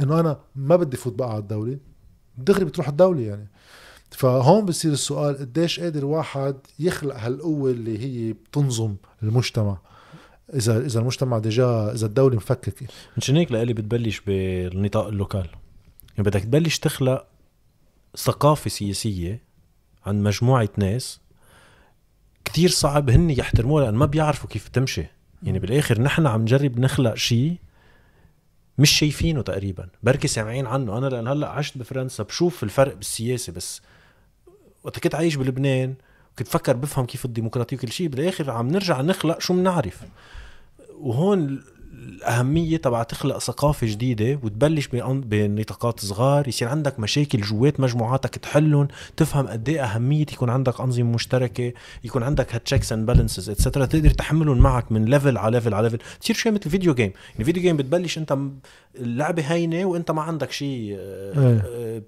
إنه 0.00 0.20
أنا 0.20 0.40
ما 0.56 0.76
بدي 0.76 0.96
فوت 0.96 1.12
بقى 1.12 1.30
على 1.30 1.38
الدولة. 1.38 1.78
دغري 2.38 2.64
بتروح 2.64 2.88
الدولة 2.88 3.20
يعني. 3.20 3.50
فهون 4.10 4.64
بصير 4.64 4.92
السؤال 4.92 5.38
قديش 5.38 5.80
قادر 5.80 6.04
واحد 6.04 6.56
يخلق 6.78 7.16
هالقوة 7.16 7.70
اللي 7.70 7.98
هي 7.98 8.32
بتنظم 8.32 8.96
المجتمع؟ 9.22 9.78
إذا 10.54 10.86
إذا 10.86 11.00
المجتمع 11.00 11.38
déjà 11.38 11.92
إذا 11.92 12.06
الدولة 12.06 12.36
مفككة. 12.36 12.86
مشان 13.16 13.36
هيك 13.36 13.52
لقلي 13.52 13.72
بتبلش 13.72 14.20
بالنطاق 14.20 15.06
ال 15.06 15.12
local؟ 15.12 15.48
يعني 16.10 16.28
بدك 16.30 16.40
تبلش 16.40 16.78
تخلق 16.78 17.26
ثقافة 18.16 18.70
سياسية 18.70 19.42
عند 20.06 20.22
مجموعة 20.24 20.68
ناس 20.76 21.20
كتير 22.52 22.70
صعب 22.70 23.10
هن 23.10 23.30
يحترموها 23.30 23.84
لأن 23.84 23.94
ما 23.94 24.06
بيعرفوا 24.06 24.50
كيف 24.50 24.68
تمشي. 24.68 25.04
يعني 25.42 25.58
بالآخر 25.58 26.02
نحن 26.02 26.26
عم 26.26 26.42
نجرب 26.42 26.80
نخلق 26.80 27.14
شيء 27.14 27.56
مش 28.78 28.90
شايفينه 28.90 29.42
تقريبا. 29.42 29.88
بركي 30.02 30.28
سامعين 30.28 30.66
عنه. 30.66 30.98
أنا 30.98 31.06
لأن 31.06 31.28
هلأ 31.28 31.48
عشت 31.48 31.78
بفرنسا 31.78 32.22
بشوف 32.22 32.62
الفرق 32.62 32.94
بالسياسة 32.94 33.52
بس 33.52 33.82
وقت 34.84 34.98
كنت 34.98 35.14
عايش 35.14 35.34
بلبنان 35.34 35.94
كنت 36.38 36.48
فكر 36.48 36.76
بفهم 36.76 37.06
كيف 37.06 37.24
الديمقراطية 37.24 37.76
وكل 37.76 37.92
شيء 37.92 38.08
بالآخر 38.08 38.50
عم 38.50 38.68
نرجع 38.68 39.00
نخلق 39.00 39.40
شو 39.40 39.54
بنعرف 39.54 40.02
وهون 40.98 41.62
الأهمية 42.02 42.76
تبع 42.76 43.02
تخلق 43.02 43.38
ثقافة 43.38 43.86
جديدة 43.86 44.40
وتبلش 44.42 44.86
بنطاقات 44.86 46.00
صغار 46.00 46.48
يصير 46.48 46.68
عندك 46.68 47.00
مشاكل 47.00 47.40
جوات 47.40 47.80
مجموعاتك 47.80 48.36
تحلهم 48.36 48.88
تفهم 49.16 49.46
قد 49.46 49.68
إيه 49.68 49.84
أهمية 49.84 50.26
يكون 50.32 50.50
عندك 50.50 50.80
أنظمة 50.80 51.14
مشتركة 51.14 51.72
يكون 52.04 52.22
عندك 52.22 52.54
هال 52.54 52.63
checks 52.63 52.92
and 52.92 53.06
balances 53.06 53.50
et 53.50 53.59
cetera 53.59 53.86
تقدر 53.86 54.10
تحملهم 54.10 54.58
معك 54.58 54.92
من 54.92 55.04
level 55.04 55.38
على 55.38 55.52
level 55.56 55.74
على 55.74 55.88
level 55.88 56.04
تصير 56.20 56.36
شوي 56.36 56.52
مثل 56.52 56.70
video 56.70 56.94
game 56.94 57.12
يعني 57.32 57.44
video 57.44 57.62
game 57.62 57.76
بتبلش 57.76 58.18
أنت 58.18 58.38
اللعبة 58.96 59.42
هينة 59.42 59.84
وأنت 59.84 60.10
ما 60.10 60.22
عندك 60.22 60.52
شيء 60.52 60.96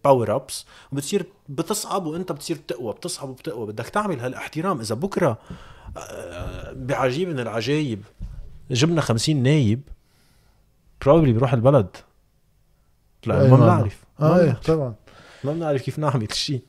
power 0.05 0.37
ups 0.37 0.67
وبتصير 0.93 1.27
بتصعب 1.49 2.07
وأنت 2.07 2.33
بتصير 2.33 2.57
بتقوى 2.57 2.93
بتصعب 2.93 3.29
وبتقوى. 3.29 3.67
بدك 3.67 3.89
تعمل 3.89 4.21
هالاحترام 4.21 4.81
إذا 4.81 4.95
بكرة 4.95 5.39
آه، 5.97 6.73
بعجيب 6.73 7.29
من 7.29 7.41
العجايب. 7.41 8.03
جبنا 8.71 9.01
خمسين 9.01 9.43
نايب 9.43 9.83
probably 11.05 11.33
بيروح 11.33 11.53
البلد 11.53 11.97
لا 13.27 13.35
ما 13.49 13.57
معنى. 13.57 13.63
بنعرف 13.63 14.05
آه. 14.21 14.53
طبعا 14.53 14.95
ما 15.45 15.53
بنعرف 15.53 15.83
كيف 15.83 15.99
نعمل 15.99 16.23
الشيء 16.23 16.63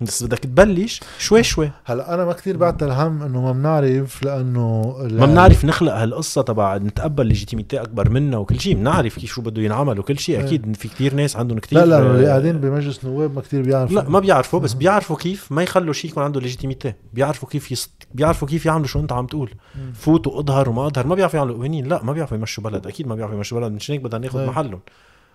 بس 0.00 0.22
بدك 0.22 0.38
تبلش 0.38 1.00
شوي 1.18 1.42
شوي. 1.42 1.70
هلا 1.84 2.14
أنا 2.14 2.24
ما 2.24 2.32
كتير 2.32 2.56
بعتل 2.56 2.86
الهم 2.86 3.22
إنه 3.22 3.42
ما 3.42 3.52
بنعرف 3.52 4.22
لأنه 4.22 4.96
ما 5.10 5.26
بنعرف 5.26 5.64
نخلق 5.64 5.92
هالقصة 5.92 6.42
تبع 6.42 6.76
نتقبل 6.76 7.26
legitimacy 7.26 7.80
أكبر 7.82 8.10
منا 8.10 8.36
وكل 8.36 8.60
شيء 8.60 8.74
بنعرف 8.74 9.18
كيف 9.18 9.30
شو 9.30 9.42
بده 9.42 9.62
ينعمل 9.62 9.98
وكل 9.98 10.18
شيء 10.18 10.38
إيه. 10.38 10.44
أكيد 10.44 10.76
في 10.76 10.88
كتير 10.88 11.14
ناس 11.14 11.36
عندهم 11.36 11.58
كتير 11.58 11.78
لا 11.78 11.86
لا 11.86 11.98
اللي 11.98 12.26
قاعدين 12.26 12.60
بمجلس 12.60 13.04
النواب 13.04 13.34
ما 13.34 13.40
كتير 13.40 13.62
بيعرفوا. 13.62 13.96
لا 13.96 14.08
ما 14.08 14.20
بيعرفوا 14.20 14.60
بس 14.60 14.72
بيعرفوا 14.72 15.16
كيف 15.16 15.52
ما 15.52 15.62
يخلوا 15.62 15.92
شيء 15.92 16.10
يكون 16.10 16.22
عنده 16.22 16.40
legitimacy 16.40 16.94
بيعرفوا 17.12 17.48
كيف 17.48 17.72
يص... 17.72 17.90
بيعرفوا 18.14 18.48
كيف 18.48 18.66
يعملوا 18.66 18.86
شو 18.86 19.00
أنت 19.00 19.12
عم 19.12 19.26
تقول. 19.26 19.50
فوت 19.94 20.26
واظهر 20.26 20.68
وما 20.68 20.86
اظهر 20.86 21.06
ما 21.06 21.14
بيعرفوا 21.14 21.38
يعملوا 21.38 21.56
قوانين. 21.56 21.88
لا 21.88 22.02
ما 22.02 22.12
بيعرفوا 22.12 22.36
يمشوا 22.36 22.64
بلد. 22.64 22.86
أكيد 22.86 23.06
ما 23.06 23.14
بيعرفوا 23.14 23.36
يمشوا 23.36 23.60
بلد. 23.60 23.72
مشان 23.72 23.92
هيك 23.92 24.04
بدنا 24.04 24.20
ناخذ 24.20 24.38
إيه. 24.38 24.48
محلهم. 24.48 24.80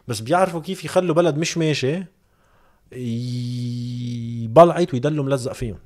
بس 0.07 0.19
بيعرفوا 0.19 0.61
كيف 0.61 0.85
يخلوا 0.85 1.15
بلد 1.15 1.37
مش 1.37 1.57
ماشي. 1.57 2.03
يبلعت 4.43 4.93
ويضلوا 4.93 5.23
ملزق 5.25 5.53
فيهم. 5.53 5.77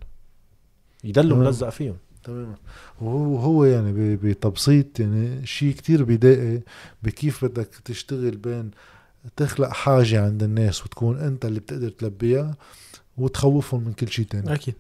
يضلوا 1.04 1.30
تمام. 1.36 1.46
ملزق 1.46 1.70
فيهم. 1.70 1.96
تماما 2.24 2.56
وهو 3.02 3.38
هو 3.38 3.66
يعني 3.66 4.16
بتبسيط 4.16 5.00
يعني 5.00 5.46
شيء 5.46 5.74
كتير 5.74 6.04
بدائي 6.04 6.62
بكيف 7.04 7.46
بدك 7.46 7.70
تشتغل 7.86 8.38
بين 8.38 8.72
تخلق 9.36 9.70
حاجة 9.70 10.26
عند 10.26 10.44
الناس 10.44 10.86
وتكون 10.86 11.18
أنت 11.20 11.46
اللي 11.46 11.60
بتقدر 11.60 11.90
تلبيها 11.90 12.56
وتخوفهم 13.18 13.84
من 13.84 13.94
كل 13.94 14.08
شيء 14.10 14.26
تاني. 14.26 14.54
أكيد. 14.54 14.76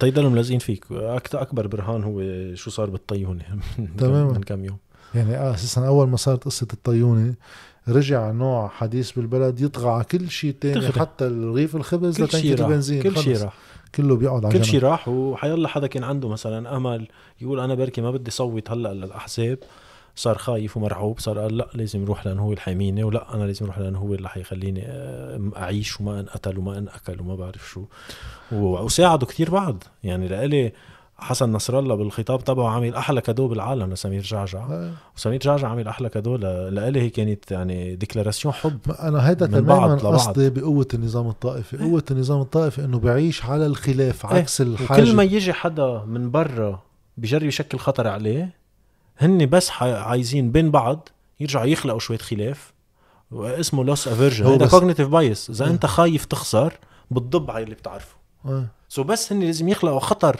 تيضلوا 0.00 0.30
ملزقين 0.30 0.58
فيك. 0.58 0.84
أكتر 0.92 1.42
أكبر 1.42 1.66
برهان 1.66 2.02
هو 2.04 2.22
شو 2.54 2.70
صار 2.70 2.90
بالطيونة. 2.90 3.44
تماماً. 3.98 4.32
من 4.32 4.42
كم 4.42 4.64
يوم. 4.64 4.78
يعني 5.14 5.36
آه 5.36 5.54
أساسا 5.54 5.86
أول 5.86 6.08
ما 6.08 6.16
صارت 6.16 6.44
قصة 6.44 6.66
الطيونة 6.72 7.34
رجع 7.88 8.30
نوع 8.30 8.68
حديث 8.68 9.12
بالبلد 9.12 9.60
يطغى 9.60 9.90
على 9.90 10.04
كل 10.04 10.30
شيء 10.30 10.54
تاني 10.60 10.80
تغري. 10.80 11.00
حتى 11.00 11.26
الرغيف 11.26 11.76
الخبز 11.76 12.16
كل 12.16 12.24
لتنكة 12.24 12.64
البنزين 12.64 13.02
كل 13.02 13.18
شيء. 13.18 13.42
راح 13.42 13.54
كله 13.94 14.16
بيقعد 14.16 14.44
على 14.44 14.58
كل. 14.58 14.64
شيء 14.64 14.80
راح 14.80 15.08
وحيلا 15.08 15.68
حدا 15.68 15.86
كان 15.86 16.04
عنده 16.04 16.28
مثلا 16.28 16.76
أمل 16.76 17.08
يقول 17.40 17.60
أنا 17.60 17.74
بركي 17.74 18.00
ما 18.00 18.10
بدي 18.10 18.30
صوت 18.30 18.70
هلأ 18.70 18.94
للأحزاب 18.94 19.58
صار 20.16 20.38
خايف 20.38 20.76
ومرعوب 20.76 21.18
صار 21.20 21.38
قال 21.38 21.56
لأ 21.56 21.68
لازم 21.74 22.02
يروح 22.02 22.26
لأنه 22.26 22.42
هو 22.42 22.52
اللي 22.52 23.02
ولأ 23.02 23.34
أنا 23.34 23.44
لازم 23.44 23.64
أروح 23.64 23.78
لأنه 23.78 23.98
هو 23.98 24.14
اللي 24.14 24.28
حيخليني 24.28 24.82
آه، 24.86 25.50
أعيش 25.56 26.00
وما 26.00 26.20
أنقتل 26.20 26.58
وما 26.58 26.78
أنأكل 26.78 27.20
وما 27.20 27.34
بعرف 27.34 27.70
شو 27.70 27.84
وساعدوا 28.52 29.28
كتير 29.28 29.50
بعض 29.50 29.84
يعني 30.04 30.28
لإلي 30.28 30.72
حسن 31.20 31.52
نصر 31.52 31.78
الله 31.78 31.94
بالخطاب 31.94 32.44
تبعه 32.44 32.68
عامل 32.68 32.94
أحلى 32.94 33.20
cadeau 33.20 33.48
بالعالم 33.48 33.92
لسمير 33.92 34.22
جعجع 34.22 34.58
آه. 34.70 34.92
وسمير 35.16 35.40
جعجع 35.40 35.68
عامل 35.68 35.88
أحلى 35.88 36.08
cadeau 36.08 36.36
ل- 36.36 36.74
لإلي 36.74 37.00
هي 37.02 37.10
كانت 37.10 37.50
يعني 37.50 37.96
déclaration 37.96 38.54
حب 38.54 38.78
أنا 39.00 39.28
هيدا 39.28 39.46
تماما. 39.46 39.94
قصدي 39.94 40.50
بقوة 40.50 40.86
النظام 40.94 41.28
الطائفي 41.28 41.76
قوة 41.78 42.04
النظام 42.10 42.40
الطائفي 42.40 42.84
إنه 42.84 42.98
بعيش 42.98 43.44
على 43.44 43.66
الخلاف 43.66 44.26
إيه. 44.26 44.38
عكس 44.38 44.60
الحاجة 44.60 45.02
وكل 45.02 45.16
ما 45.16 45.22
يجي 45.22 45.52
حدا 45.52 46.02
من 46.06 46.30
برا 46.30 46.82
بجرب 47.16 47.42
يشكل 47.42 47.78
خطر 47.78 48.08
عليه 48.08 48.54
هن 49.18 49.46
بس 49.46 49.70
عايزين 49.82 50.52
بين 50.52 50.70
بعض 50.70 51.08
يرجعوا 51.40 51.66
يخلقوا 51.66 51.98
شوية 51.98 52.18
خلاف 52.18 52.72
اسمه 53.32 53.84
loss 53.84 54.08
aversion 54.08 54.46
هذا 54.46 54.66
cognitive 54.66 55.08
bias 55.08 55.50
إذا 55.50 55.64
آه. 55.66 55.68
أنت 55.70 55.86
خايف 55.86 56.24
تخسر 56.24 56.72
بتضب 57.10 57.50
على 57.50 57.64
اللي 57.64 57.74
بتعرفه. 57.74 58.16
so 58.88 59.02
بس 59.02 59.32
هن 59.32 59.40
لازم 59.40 59.68
يخلقوا 59.68 59.98
خطر 60.00 60.36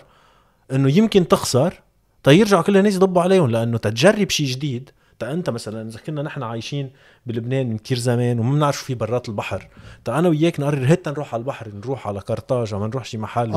إنه 0.72 0.98
يمكن 0.98 1.28
تخسر 1.28 1.80
تيرجعوا 2.24 2.62
كل 2.62 2.76
الناس 2.76 2.94
يضبوا 2.94 3.22
عليهم 3.22 3.50
لأنه 3.50 3.78
تجرب 3.78 4.30
شيء 4.30 4.46
جديد 4.46 4.90
تا 5.18 5.32
أنت 5.32 5.50
مثلا 5.50 5.88
إذا 5.88 5.98
كنا 6.06 6.22
نحن 6.22 6.42
عايشين 6.42 6.90
بلبنان 7.26 7.70
من 7.70 7.78
كثير 7.78 7.98
زمان 7.98 8.38
وما 8.38 8.54
بنعرف 8.54 8.78
شو 8.78 8.84
في 8.84 8.94
برات 8.94 9.28
البحر 9.28 9.68
تا 10.04 10.18
أنا 10.18 10.28
وياك 10.28 10.60
نقرر 10.60 10.92
هات 10.92 11.08
نروح 11.08 11.34
على 11.34 11.40
البحر 11.40 11.68
نروح 11.74 12.08
على 12.08 12.18
قرطاج 12.18 12.74
ما 12.74 12.86
نروح 12.86 13.04
شي 13.04 13.18
محل 13.18 13.54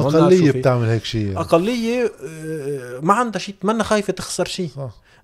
في. 0.51 0.59
بتعمل 0.59 0.87
هيك 0.87 1.05
شيء 1.05 1.25
يعني. 1.25 1.39
أقلية 1.39 2.11
آه، 2.27 2.99
ما 3.01 3.13
عندها 3.13 3.39
شيء 3.39 3.55
منا 3.63 3.83
خايفة 3.83 4.13
تخسر 4.13 4.45
شيء 4.45 4.69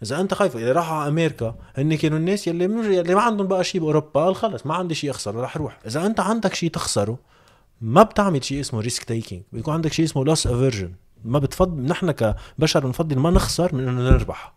إذا 0.03 0.19
أنت 0.19 0.33
خايف 0.33 0.57
إذا 0.57 0.71
راحوا 0.71 0.97
على 0.97 1.09
أمريكا 1.09 1.55
هن 1.77 1.95
كانوا 1.95 2.17
الناس 2.17 2.47
يلي 2.47 2.63
يلي 2.97 3.15
ما 3.15 3.21
عندهم 3.21 3.47
بقى 3.47 3.63
شيء 3.63 3.81
بأوروبا 3.81 4.25
قال 4.25 4.35
خلص 4.35 4.65
ما 4.65 4.73
عندي 4.73 4.95
شيء 4.95 5.09
اخسره 5.09 5.41
رح 5.41 5.55
أروح 5.55 5.79
إذا 5.85 6.05
أنت 6.05 6.19
عندك 6.19 6.53
شيء 6.53 6.69
تخسره 6.69 7.19
ما 7.81 8.03
بتعمل 8.03 8.43
شيء 8.43 8.59
اسمه 8.59 8.79
risk 8.79 9.03
taking 9.03 9.41
بيكون 9.53 9.73
عندك 9.73 9.93
شيء 9.93 10.05
اسمه 10.05 10.25
loss 10.25 10.47
aversion 10.47 10.91
ما 11.27 11.39
بتفضل 11.39 11.81
نحن 11.81 12.11
كبشر 12.11 12.85
بنفضل 12.85 13.19
ما 13.19 13.29
نخسر 13.29 13.75
من 13.75 13.87
إنه 13.87 14.01
نربح. 14.09 14.53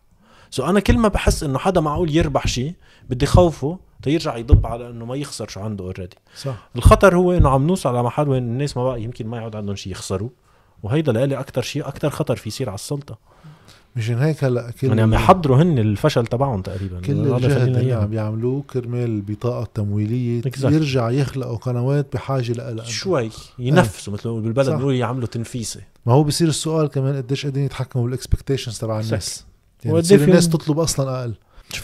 so 0.50 0.66
أنا 0.66 0.80
كل 0.80 0.98
ما 0.98 1.08
بحس 1.08 1.42
إنه 1.42 1.58
حدا 1.58 1.80
معقول 1.80 2.16
يربح 2.16 2.46
شيء 2.46 2.74
بدي 3.10 3.26
خوفه 3.26 3.78
تيرجع 4.02 4.36
يضب 4.36 4.66
على 4.66 4.90
إنه 4.90 5.04
ما 5.04 5.16
يخسر 5.16 5.48
شو 5.48 5.60
عنده 5.60 5.84
already 5.84 6.16
صح. 6.36 6.54
الخطر 6.76 7.16
هو 7.16 7.32
إنه 7.32 7.48
عم 7.48 7.66
نوصل 7.66 7.88
على 7.88 8.02
محل 8.02 8.28
وين 8.28 8.42
الناس 8.42 8.76
ما 8.76 8.84
بقى 8.84 9.02
يمكن 9.02 9.26
ما 9.26 9.36
يعود 9.36 9.56
عندهم 9.56 9.76
شيء 9.76 9.92
يخسروا 9.92 10.28
وهيدا 10.82 11.12
لإلي 11.12 11.40
أكثر 11.40 11.62
شيء 11.62 11.88
أكثر 11.88 12.10
خطر 12.10 12.36
في 12.36 12.48
يصير 12.48 12.68
على 12.68 12.74
السلطة. 12.74 13.18
مشان 13.96 14.18
هيك 14.18 14.44
هلأ 14.44 14.70
كل 14.80 14.86
يعني 14.88 15.02
عم 15.02 15.14
يحضروا 15.14 15.62
هن 15.62 15.78
الفشل 15.78 16.26
تبعهم 16.26 16.62
تقريبا. 16.62 17.00
كل 17.00 17.12
الجهد 17.12 17.76
اللي. 17.76 17.92
عم 17.92 18.12
يعملوه 18.12 18.62
كرمال 18.62 19.04
البطاقة 19.04 19.62
التمويلية 19.62 20.42
Exactly. 20.42 20.64
يرجع 20.64 21.10
يخلقوا 21.10 21.56
قنوات 21.56 22.12
بحاجة 22.12 22.52
لها 22.52 22.84
شوي 22.84 23.30
ينفسوا 23.58 24.12
مثل 24.12 24.28
ما 24.28 24.40
بالبلد. 24.40 24.70
بيقولوا 24.70 24.92
يعملوا 24.92 25.26
تنفيسه 25.26 25.80
ما 26.06 26.12
هو 26.12 26.24
بصير 26.24 26.48
السؤال 26.48 26.86
كمان 26.86 27.16
قديش 27.16 27.44
قادرين 27.46 27.64
يتحكموا 27.64 28.04
بالاكسبكتيشنز 28.04 28.78
تبع 28.78 29.00
الناس. 29.00 29.44
يعني 29.84 29.98
إيه 30.10 30.24
الناس 30.24 30.48
تطلب 30.48 30.78
أصلا 30.78 31.20
أقل. 31.20 31.34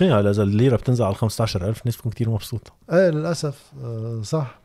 هلا 0.01 0.31
إذا 0.31 0.43
الليرة 0.43 0.77
بتنزل 0.77 1.05
على 1.05 1.15
15000 1.15 1.81
الناس 1.81 1.97
بتكون 1.97 2.13
كثير 2.13 2.31
مبسوطة. 2.31 2.73
إيه 2.93 3.11
للأسف. 3.11 3.63
آه 3.85 4.21
صح. 4.23 4.61